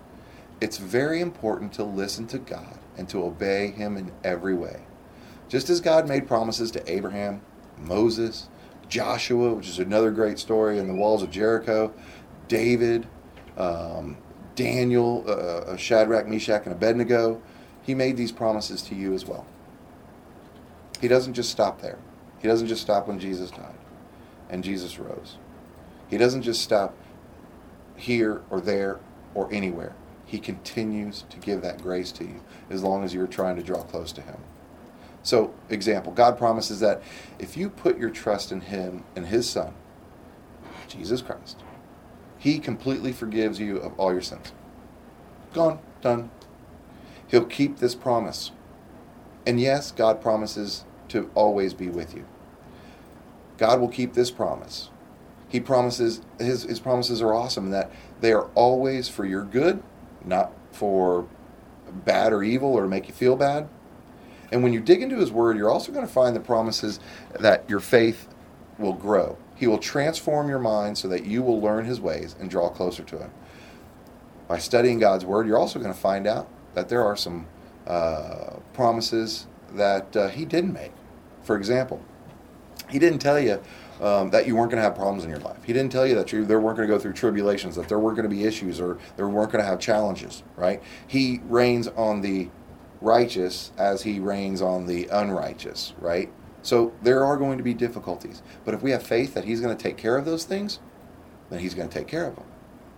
It's 0.61 0.79
very 0.79 1.21
important 1.21 1.73
to 1.75 1.85
listen 1.85 2.27
to 2.27 2.41
God 2.41 2.77
and 2.97 3.09
to 3.09 3.23
obey 3.23 3.71
him 3.71 3.97
in 3.97 4.11
every 4.25 4.53
way. 4.53 4.81
Just 5.49 5.71
as 5.71 5.81
God 5.81 6.09
made 6.09 6.27
promises 6.27 6.73
to 6.73 6.93
Abraham, 6.93 7.41
Moses, 7.79 8.49
Joshua, 8.89 9.55
which 9.55 9.69
is 9.69 9.79
another 9.79 10.11
great 10.11 10.41
story 10.41 10.77
in 10.77 10.89
the 10.89 10.95
walls 10.95 11.23
of 11.23 11.31
Jericho, 11.31 11.95
David, 12.49 13.07
um, 13.57 14.17
Daniel, 14.57 15.23
uh, 15.29 15.31
uh 15.31 15.77
Shadrach, 15.77 16.27
Meshach, 16.27 16.65
and 16.65 16.73
Abednego, 16.73 17.41
he 17.83 17.95
made 17.95 18.17
these 18.17 18.33
promises 18.33 18.83
to 18.83 18.97
you 18.97 19.15
as 19.15 19.25
well. 19.25 19.47
He 21.01 21.07
doesn't 21.07 21.35
just 21.35 21.53
stop 21.53 21.81
there. 21.81 21.99
He 22.43 22.49
doesn't 22.49 22.67
just 22.67 22.83
stop 22.83 23.07
when 23.07 23.21
Jesus 23.21 23.53
died 23.53 23.79
and 24.51 24.65
Jesus 24.65 24.99
rose. 24.99 25.37
He 26.11 26.19
doesn't 26.19 26.43
just 26.43 26.61
stop 26.61 26.97
here 27.97 28.43
or 28.51 28.61
there 28.61 29.01
or 29.35 29.53
anywhere. 29.53 29.95
He 30.27 30.39
continues 30.39 31.25
to 31.31 31.39
give 31.39 31.63
that 31.63 31.83
grace 31.83 32.11
to 32.13 32.25
you 32.25 32.41
as 32.71 32.83
long 32.83 33.05
as 33.05 33.15
you're 33.15 33.27
trying 33.27 33.57
to 33.57 33.63
draw 33.63 33.83
close 33.83 34.13
to 34.13 34.21
Him. 34.21 34.39
So, 35.23 35.55
example, 35.71 36.13
God 36.13 36.37
promises 36.37 36.81
that 36.81 37.03
if 37.39 37.57
you 37.57 37.71
put 37.71 37.99
your 37.99 38.11
trust 38.11 38.53
in 38.53 38.63
Him 38.63 39.05
and 39.17 39.27
His 39.27 39.49
Son, 39.49 39.75
Jesus 40.89 41.23
Christ, 41.23 41.63
He 42.39 42.59
completely 42.59 43.13
forgives 43.13 43.61
you 43.61 43.79
of 43.79 43.99
all 43.99 44.13
your 44.13 44.23
sins. 44.23 44.53
Gone, 45.53 45.79
done. 46.01 46.31
He'll 47.29 47.45
keep 47.45 47.79
this 47.79 47.95
promise. 47.95 48.51
And 49.47 49.61
yes, 49.61 49.91
God 49.91 50.21
promises 50.21 50.85
to 51.09 51.31
always 51.35 51.75
be 51.75 51.89
with 51.89 52.15
you. 52.15 52.27
God 53.57 53.81
will 53.81 53.89
keep 53.89 54.15
this 54.15 54.31
promise 54.31 54.91
he 55.55 55.61
promises 55.61 56.21
his, 56.41 56.65
his 56.65 56.81
promises 56.81 57.23
are 57.23 57.33
awesome 57.33 57.71
that 57.71 57.89
they 58.21 58.33
are 58.33 58.47
always 58.57 59.09
for 59.09 59.25
your 59.25 59.45
good, 59.45 59.81
not 60.25 60.51
for 60.73 61.29
bad 62.05 62.33
or 62.33 62.43
evil 62.43 62.75
or 62.75 62.89
make 62.89 63.07
you 63.07 63.15
feel 63.15 63.37
bad. 63.37 63.69
And 64.51 64.65
when 64.65 64.73
you 64.73 64.81
dig 64.81 65.01
into 65.01 65.15
his 65.15 65.31
word, 65.31 65.57
you're 65.57 65.71
also 65.71 65.93
going 65.93 66.05
to 66.05 66.13
find 66.13 66.35
the 66.35 66.41
promises 66.41 66.99
that 67.39 67.71
your 67.71 67.79
faith 67.79 68.27
will 68.79 68.95
grow. 68.95 69.39
He 69.55 69.69
will 69.69 69.79
transform 69.79 70.49
your 70.49 70.59
mind 70.59 70.99
so 70.99 71.07
that 71.07 71.25
you 71.25 71.41
will 71.41 71.61
learn 71.61 71.85
his 71.85 72.01
ways 72.01 72.35
and 72.41 72.51
draw 72.51 72.69
closer 72.69 73.05
to 73.05 73.19
him. 73.19 73.31
By 74.49 74.59
studying 74.59 74.99
God's 74.99 75.25
word, 75.25 75.47
you're 75.47 75.57
also 75.57 75.79
going 75.79 75.95
to 75.95 76.01
find 76.01 76.27
out 76.27 76.49
that 76.75 76.89
there 76.89 77.05
are 77.05 77.17
some 77.17 77.47
uh, 77.87 78.57
promises 78.73 79.47
that 79.75 80.17
uh, 80.17 80.31
he 80.31 80.47
didn't 80.47 80.73
make. 80.73 80.91
For 81.45 81.57
example, 81.57 82.03
he 82.91 82.99
didn't 82.99 83.21
tell 83.21 83.39
you 83.39 83.63
um, 84.01 84.31
that 84.31 84.47
you 84.47 84.57
weren't 84.57 84.71
going 84.71 84.79
to 84.79 84.83
have 84.83 84.95
problems 84.95 85.25
in 85.25 85.31
your 85.31 85.39
life. 85.41 85.63
He 85.65 85.73
didn't 85.73 85.93
tell 85.93 86.07
you 86.07 86.15
that 86.17 86.33
you 86.33 86.45
there 86.45 86.61
weren't 86.61 86.77
going 86.77 86.89
to 86.89 86.95
go 86.95 86.99
through 86.99 87.13
tribulations, 87.15 87.77
that 87.77 87.89
there 87.89 87.99
weren't 87.99 88.17
going 88.17 88.29
to 88.29 88.35
be 88.35 88.45
issues, 88.45 88.81
or 88.81 88.99
there 89.17 89.29
weren't 89.29 89.53
going 89.53 89.63
to 89.63 89.69
have 89.69 89.81
challenges. 89.81 90.43
Right? 90.57 90.83
He 91.07 91.41
rains 91.45 91.89
on 91.89 92.21
the 92.21 92.51
righteous 93.01 93.73
as 93.77 94.03
he 94.03 94.21
rains 94.21 94.63
on 94.63 94.87
the 94.87 95.07
unrighteous. 95.09 95.95
Right? 95.99 96.31
So 96.65 96.95
there 97.03 97.25
are 97.25 97.37
going 97.37 97.59
to 97.59 97.65
be 97.65 97.75
difficulties, 97.75 98.43
but 98.65 98.73
if 98.73 98.83
we 98.83 98.91
have 98.93 99.03
faith 99.03 99.35
that 99.35 99.45
He's 99.45 99.61
going 99.61 99.77
to 99.77 99.83
take 99.83 99.99
care 99.99 100.17
of 100.17 100.25
those 100.25 100.45
things, 100.45 100.81
then 101.51 101.61
He's 101.61 101.75
going 101.75 101.91
to 101.91 101.95
take 101.95 102.09
care 102.09 102.27
of 102.27 102.37
them. 102.37 102.47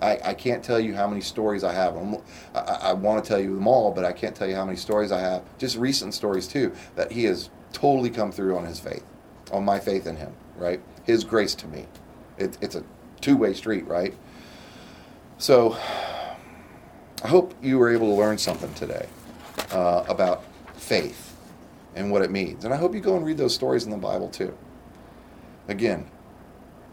I, 0.01 0.19
I 0.25 0.35
can't 0.35 0.63
tell 0.63 0.79
you 0.79 0.95
how 0.95 1.09
many 1.09 1.21
stories 1.21 1.65
I 1.65 1.73
have. 1.73 1.97
I'm, 1.97 2.17
I, 2.55 2.61
I 2.61 2.93
want 2.93 3.25
to 3.25 3.29
tell 3.29 3.41
you 3.41 3.57
them 3.57 3.67
all, 3.67 3.91
but 3.91 4.05
I 4.05 4.13
can't 4.13 4.37
tell 4.37 4.49
you 4.49 4.55
how 4.55 4.65
many 4.65 4.77
stories 4.77 5.11
I 5.11 5.21
have. 5.21 5.43
Just 5.59 5.77
recent 5.77 6.15
stories 6.15 6.47
too 6.47 6.73
that 6.95 7.11
he 7.11 7.25
has 7.25 7.51
totally 7.73 8.11
come 8.11 8.31
through 8.31 8.57
on 8.57 8.65
his 8.67 8.79
faith, 8.79 9.05
on 9.51 9.65
my 9.65 9.81
faith 9.81 10.07
in 10.07 10.17
him. 10.17 10.35
Right, 10.57 10.81
his 11.05 11.23
grace 11.23 11.55
to 11.57 11.69
me. 11.69 11.87
It, 12.39 12.57
it's 12.61 12.75
a 12.75 12.85
two-way 13.21 13.53
street, 13.53 13.87
right? 13.87 14.15
So, 15.39 15.77
I 17.23 17.29
hope 17.29 17.55
you 17.63 17.79
were 17.79 17.93
able 17.93 18.09
to 18.09 18.15
learn 18.15 18.39
something 18.39 18.73
today 18.75 19.07
uh, 19.71 20.05
about 20.09 20.45
faith 20.75 21.37
and 21.95 22.11
what 22.11 22.23
it 22.23 22.31
means, 22.31 22.65
and 22.65 22.73
I 22.73 22.77
hope 22.79 22.95
you 22.95 23.01
go 23.01 23.17
and 23.17 23.25
read 23.25 23.37
those 23.37 23.55
stories 23.55 23.85
in 23.85 23.91
the 23.91 23.97
Bible 23.97 24.29
too. 24.29 24.57
Again, 25.69 26.11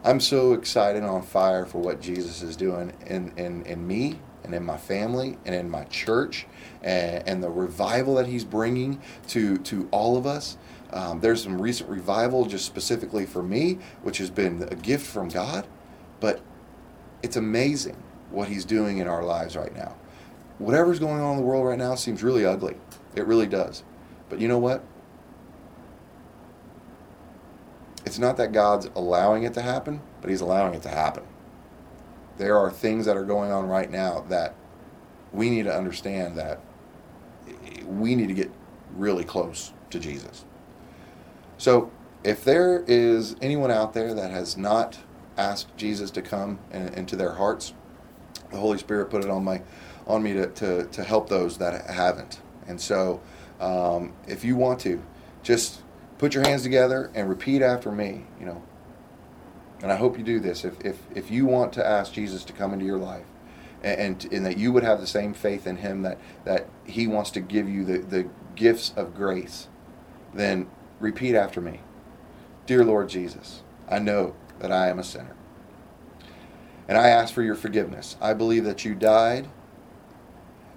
I'm 0.04 0.20
so 0.20 0.54
excited 0.54 1.02
and 1.02 1.10
on 1.10 1.22
fire 1.22 1.66
for 1.66 1.80
what 1.80 2.02
Jesus 2.02 2.42
is 2.42 2.58
doing 2.58 2.92
in, 3.06 3.32
in, 3.38 3.66
in 3.66 3.88
me 3.88 4.20
and 4.44 4.54
in 4.54 4.66
my 4.66 4.78
family 4.78 5.38
and 5.46 5.56
in 5.56 5.70
my 5.70 5.86
church 5.86 6.46
and, 6.82 7.26
and 7.26 7.44
the 7.44 7.50
revival 7.50 8.16
that 8.16 8.28
he's 8.28 8.44
bringing 8.44 9.02
to, 9.30 9.58
to 9.60 9.88
all 9.92 10.18
of 10.18 10.26
us. 10.26 10.58
Um, 10.94 11.20
there's 11.20 11.44
some 11.44 11.62
recent 11.62 11.90
revival 11.90 12.46
just 12.46 12.66
specifically 12.66 13.26
for 13.26 13.44
me, 13.44 13.80
which 14.04 14.20
has 14.20 14.30
been 14.30 14.68
a 14.70 14.76
gift 14.76 15.06
from 15.06 15.28
God, 15.28 15.68
but 16.20 16.42
it's 17.24 17.36
amazing 17.36 18.02
what 18.30 18.48
he's 18.48 18.64
doing 18.64 19.00
in 19.00 19.08
our 19.08 19.24
lives 19.24 19.58
right 19.58 19.76
now. 19.76 19.96
Whatever's 20.60 21.00
going 21.00 21.20
on 21.20 21.32
in 21.32 21.38
the 21.38 21.44
world 21.44 21.66
right 21.66 21.78
now 21.78 21.96
seems 21.96 22.24
really 22.24 22.46
ugly. 22.46 22.76
It 23.16 23.26
really 23.26 23.48
does. 23.48 23.84
But 24.30 24.40
you 24.40 24.48
know 24.48 24.60
what? 24.60 24.84
it's 28.06 28.20
not 28.20 28.38
that 28.38 28.52
God's 28.52 28.90
allowing 28.96 29.44
it 29.44 29.54
to 29.56 29.62
happen, 29.62 30.02
but 30.22 30.30
He's 30.30 30.42
allowing 30.42 30.74
it 30.74 30.84
to 30.84 30.90
happen. 30.90 31.24
There 32.38 32.58
are 32.58 32.70
things 32.70 33.06
that 33.06 33.18
are 33.18 33.24
going 33.24 33.52
on 33.52 33.68
right 33.68 33.90
now 33.90 34.26
that 34.30 34.56
we 35.32 35.50
need 35.50 35.64
to 35.64 35.76
understand 35.76 36.38
that 36.38 36.60
we 37.86 38.16
need 38.16 38.28
to 38.28 38.34
get 38.34 38.52
really 38.96 39.24
close 39.24 39.74
to 39.90 40.00
Jesus. 40.00 40.46
So, 41.64 41.90
if 42.26 42.44
there 42.44 42.84
is 42.88 43.38
anyone 43.42 43.72
out 43.72 43.94
there 43.94 44.14
that 44.14 44.32
has 44.32 44.58
not 44.58 45.00
asked 45.38 45.78
Jesus 45.78 46.12
to 46.12 46.22
come 46.22 46.60
in, 46.74 46.90
into 46.90 47.16
their 47.16 47.36
hearts, 47.36 47.74
the 48.52 48.58
Holy 48.58 48.78
Spirit 48.78 49.10
put 49.10 49.24
it 49.24 49.30
on 49.30 49.46
my 49.46 49.62
on 50.06 50.22
me 50.22 50.34
to, 50.34 50.48
to, 50.48 50.84
to 50.88 51.04
help 51.06 51.30
those 51.30 51.60
that 51.60 51.90
haven't. 51.90 52.42
And 52.68 52.82
so, 52.82 53.22
um, 53.62 54.12
if 54.28 54.44
you 54.44 54.58
want 54.58 54.82
to, 54.82 55.02
just 55.42 55.84
put 56.18 56.34
your 56.34 56.44
hands 56.46 56.64
together 56.64 57.10
and 57.16 57.30
repeat 57.30 57.62
after 57.62 57.94
me, 57.94 58.26
you 58.42 58.46
know. 58.46 58.62
And 59.82 59.90
I 59.90 59.96
hope 59.96 60.18
you 60.18 60.24
do 60.26 60.42
this. 60.42 60.66
If, 60.66 60.84
if, 60.84 60.98
if 61.16 61.32
you 61.32 61.46
want 61.46 61.72
to 61.74 61.88
ask 61.88 62.12
Jesus 62.12 62.44
to 62.44 62.52
come 62.52 62.74
into 62.74 62.84
your 62.84 62.98
life 62.98 63.26
and, 63.82 64.28
and, 64.34 64.46
that 64.46 64.58
you 64.58 64.74
would 64.74 64.84
have 64.84 65.00
the 65.00 65.08
same 65.08 65.34
faith 65.34 65.66
in 65.66 65.78
him 65.78 66.02
that, 66.02 66.20
that 66.44 66.68
he 66.84 67.08
wants 67.08 67.32
to 67.32 67.40
give 67.40 67.70
you 67.70 67.86
the, 67.86 68.00
the 68.00 68.28
gifts 68.54 68.92
of 68.98 69.16
grace, 69.16 69.70
then 70.34 70.68
repeat 71.04 71.36
after 71.36 71.62
me. 71.62 71.82
Dear 72.66 72.84
Lord 72.84 73.10
Jesus, 73.10 73.62
I 73.88 74.00
know 74.00 74.36
that 74.60 74.72
I 74.72 74.90
am 74.90 74.98
a 74.98 75.04
sinner. 75.04 75.36
And 76.88 76.98
I 76.98 77.10
ask 77.10 77.34
for 77.34 77.44
your 77.44 77.56
forgiveness. 77.56 78.18
I 78.20 78.34
believe 78.34 78.66
that 78.66 78.84
you 78.84 78.96
died, 78.96 79.48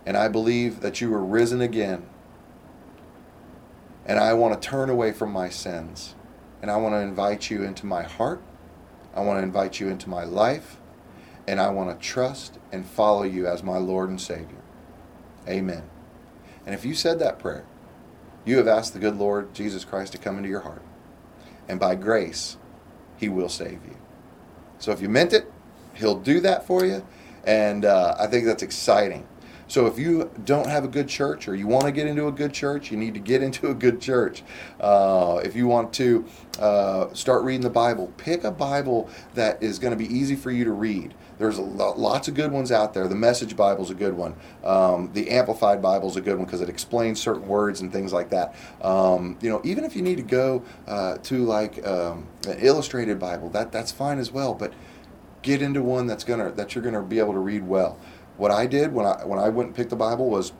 and 0.04 0.16
I 0.16 0.28
believe 0.28 0.80
that 0.80 1.00
you 1.00 1.10
were 1.10 1.24
risen 1.24 1.60
again 1.60 2.06
and 4.06 4.20
I 4.20 4.32
want 4.34 4.60
to 4.60 4.68
turn 4.68 4.88
away 4.88 5.12
from 5.12 5.32
my 5.32 5.48
sins. 5.48 6.14
And 6.62 6.70
I 6.70 6.76
want 6.76 6.94
to 6.94 7.00
invite 7.00 7.50
you 7.50 7.64
into 7.64 7.84
my 7.84 8.04
heart. 8.04 8.40
I 9.14 9.20
want 9.20 9.38
to 9.40 9.42
invite 9.42 9.80
you 9.80 9.88
into 9.88 10.08
my 10.08 10.24
life. 10.24 10.76
And 11.48 11.60
I 11.60 11.70
want 11.70 11.90
to 11.90 12.06
trust 12.06 12.58
and 12.72 12.86
follow 12.86 13.24
you 13.24 13.46
as 13.46 13.62
my 13.62 13.78
Lord 13.78 14.08
and 14.08 14.20
Savior. 14.20 14.62
Amen. 15.48 15.82
And 16.64 16.74
if 16.74 16.84
you 16.84 16.94
said 16.94 17.18
that 17.18 17.38
prayer, 17.38 17.64
you 18.46 18.56
have 18.56 18.68
asked 18.68 18.94
the 18.94 18.98
good 18.98 19.16
Lord 19.16 19.52
Jesus 19.52 19.84
Christ 19.84 20.12
to 20.12 20.18
come 20.18 20.38
into 20.38 20.48
your 20.48 20.60
heart. 20.60 20.82
And 21.68 21.78
by 21.78 21.96
grace, 21.96 22.56
He 23.18 23.28
will 23.28 23.50
save 23.50 23.84
you. 23.84 23.98
So 24.78 24.92
if 24.92 25.02
you 25.02 25.08
meant 25.08 25.32
it, 25.32 25.52
He'll 25.94 26.18
do 26.18 26.40
that 26.40 26.66
for 26.66 26.86
you. 26.86 27.04
And 27.44 27.84
uh, 27.84 28.16
I 28.18 28.26
think 28.28 28.46
that's 28.46 28.62
exciting. 28.62 29.26
So 29.68 29.86
if 29.86 29.98
you 29.98 30.30
don't 30.44 30.68
have 30.68 30.84
a 30.84 30.88
good 30.88 31.08
church 31.08 31.48
or 31.48 31.54
you 31.56 31.66
want 31.66 31.86
to 31.86 31.92
get 31.92 32.06
into 32.06 32.28
a 32.28 32.32
good 32.32 32.52
church, 32.52 32.90
you 32.90 32.96
need 32.96 33.14
to 33.14 33.20
get 33.20 33.42
into 33.46 33.68
a 33.68 33.74
good 33.74 34.00
church. 34.00 34.42
Uh, 34.80 35.40
if 35.44 35.56
you 35.56 35.66
want 35.66 35.92
to 35.94 36.24
uh, 36.60 37.12
start 37.14 37.42
reading 37.42 37.62
the 37.62 37.70
Bible, 37.70 38.12
pick 38.16 38.44
a 38.44 38.50
Bible 38.50 39.10
that 39.34 39.62
is 39.62 39.78
going 39.78 39.90
to 39.90 39.96
be 39.96 40.12
easy 40.12 40.36
for 40.36 40.50
you 40.50 40.64
to 40.64 40.72
read. 40.72 41.14
There's 41.38 41.58
lots 41.58 42.28
of 42.28 42.34
good 42.34 42.50
ones 42.50 42.72
out 42.72 42.94
there. 42.94 43.08
The 43.08 43.14
Message 43.14 43.56
Bible 43.56 43.84
is 43.84 43.90
a 43.90 43.94
good 43.94 44.14
one. 44.14 44.34
Um, 44.64 45.10
the 45.12 45.30
Amplified 45.30 45.82
Bible 45.82 46.08
is 46.08 46.16
a 46.16 46.20
good 46.20 46.36
one 46.36 46.46
because 46.46 46.60
it 46.60 46.68
explains 46.68 47.20
certain 47.20 47.46
words 47.46 47.80
and 47.80 47.92
things 47.92 48.12
like 48.12 48.30
that. 48.30 48.54
Um, 48.80 49.36
you 49.40 49.50
know, 49.50 49.60
even 49.64 49.84
if 49.84 49.94
you 49.94 50.02
need 50.02 50.16
to 50.16 50.22
go 50.22 50.62
uh, 50.86 51.18
to 51.18 51.44
like 51.44 51.86
um, 51.86 52.26
an 52.48 52.58
illustrated 52.60 53.18
Bible, 53.18 53.50
that 53.50 53.72
that's 53.72 53.92
fine 53.92 54.18
as 54.18 54.30
well. 54.30 54.54
But 54.54 54.72
get 55.42 55.62
into 55.62 55.82
one 55.82 56.06
that's 56.06 56.24
gonna 56.24 56.50
that 56.52 56.74
you're 56.74 56.82
gonna 56.82 57.02
be 57.02 57.18
able 57.18 57.32
to 57.32 57.38
read 57.38 57.62
well 57.62 57.98
what 58.36 58.50
I 58.50 58.66
did 58.66 58.92
when 58.92 59.06
I 59.06 59.24
when 59.24 59.38
I 59.38 59.48
went 59.48 59.68
and 59.68 59.76
picked 59.76 59.90
the 59.90 59.96
Bible 59.96 60.28
was 60.28 60.52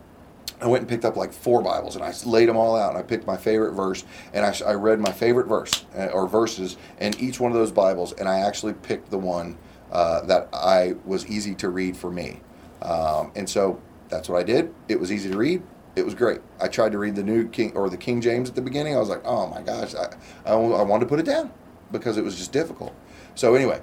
I 0.60 0.66
went 0.68 0.82
and 0.82 0.88
picked 0.88 1.04
up 1.04 1.16
like 1.16 1.32
four 1.32 1.60
Bibles 1.60 1.96
and 1.96 2.04
I 2.04 2.14
laid 2.24 2.48
them 2.48 2.56
all 2.56 2.76
out 2.76 2.90
and 2.90 2.98
I 2.98 3.02
picked 3.02 3.26
my 3.26 3.36
favorite 3.36 3.72
verse 3.72 4.04
and 4.32 4.44
I, 4.44 4.54
I 4.66 4.72
read 4.72 5.00
my 5.00 5.12
favorite 5.12 5.46
verse 5.46 5.84
uh, 5.96 6.06
or 6.06 6.26
verses 6.26 6.76
in 6.98 7.18
each 7.20 7.38
one 7.40 7.52
of 7.52 7.58
those 7.58 7.72
Bibles 7.72 8.12
and 8.12 8.28
I 8.28 8.40
actually 8.40 8.72
picked 8.72 9.10
the 9.10 9.18
one 9.18 9.58
uh, 9.92 10.22
that 10.22 10.48
I 10.52 10.94
was 11.04 11.26
easy 11.26 11.54
to 11.56 11.68
read 11.68 11.96
for 11.96 12.10
me. 12.10 12.40
Um, 12.82 13.32
and 13.34 13.48
so 13.48 13.80
that's 14.08 14.28
what 14.28 14.38
I 14.38 14.42
did. 14.42 14.72
It 14.88 14.98
was 15.00 15.10
easy 15.10 15.30
to 15.30 15.36
read. 15.36 15.62
It 15.96 16.04
was 16.04 16.14
great. 16.14 16.40
I 16.60 16.68
tried 16.68 16.92
to 16.92 16.98
read 16.98 17.16
the 17.16 17.22
new 17.22 17.48
King 17.48 17.72
or 17.74 17.88
the 17.88 17.96
King 17.96 18.20
James 18.20 18.48
at 18.48 18.54
the 18.54 18.62
beginning. 18.62 18.94
I 18.94 18.98
was 18.98 19.08
like, 19.08 19.22
oh 19.24 19.46
my 19.46 19.62
gosh, 19.62 19.94
I, 19.94 20.14
I, 20.44 20.52
I 20.52 20.82
wanted 20.82 21.04
to 21.04 21.08
put 21.08 21.18
it 21.18 21.24
down 21.24 21.50
because 21.90 22.18
it 22.18 22.24
was 22.24 22.36
just 22.36 22.52
difficult. 22.52 22.94
So 23.34 23.54
anyway, 23.54 23.80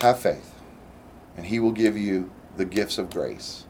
have 0.00 0.18
faith 0.18 0.54
and 1.36 1.46
He 1.46 1.60
will 1.60 1.72
give 1.72 1.96
you 1.96 2.30
the 2.56 2.64
gifts 2.64 2.98
of 2.98 3.10
grace. 3.10 3.64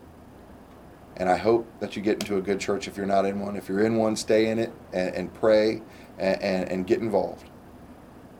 And 1.16 1.28
I 1.28 1.36
hope 1.36 1.66
that 1.80 1.96
you 1.96 2.02
get 2.02 2.20
into 2.20 2.36
a 2.36 2.40
good 2.40 2.60
church 2.60 2.88
if 2.88 2.96
you're 2.96 3.06
not 3.06 3.26
in 3.26 3.40
one. 3.40 3.56
If 3.56 3.68
you're 3.68 3.84
in 3.84 3.96
one, 3.96 4.16
stay 4.16 4.50
in 4.50 4.58
it 4.58 4.72
and, 4.92 5.14
and 5.14 5.34
pray 5.34 5.82
and, 6.16 6.40
and, 6.40 6.68
and 6.70 6.86
get 6.86 7.00
involved. 7.00 7.50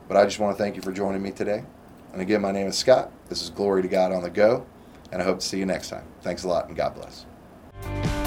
But 0.07 0.17
I 0.17 0.25
just 0.25 0.39
want 0.39 0.57
to 0.57 0.63
thank 0.63 0.77
you 0.77 0.83
for 0.83 0.93
joining 0.93 1.21
me 1.21 1.33
today. 1.33 1.65
And 2.13 2.23
again, 2.23 2.41
my 2.41 2.53
name 2.53 2.67
is 2.67 2.77
Scott. 2.77 3.11
This 3.29 3.43
is 3.43 3.51
Glory 3.51 3.83
to 3.83 3.89
God 3.89 4.13
on 4.13 4.23
the 4.23 4.31
Go, 4.31 4.67
and 5.13 5.21
I 5.21 5.25
hope 5.25 5.41
to 5.41 5.47
see 5.47 5.59
you 5.59 5.67
next 5.67 5.91
time. 5.91 6.05
Thanks 6.23 6.45
a 6.45 6.49
lot, 6.49 6.69
and 6.69 6.77
God 6.77 6.95
bless. 6.95 8.18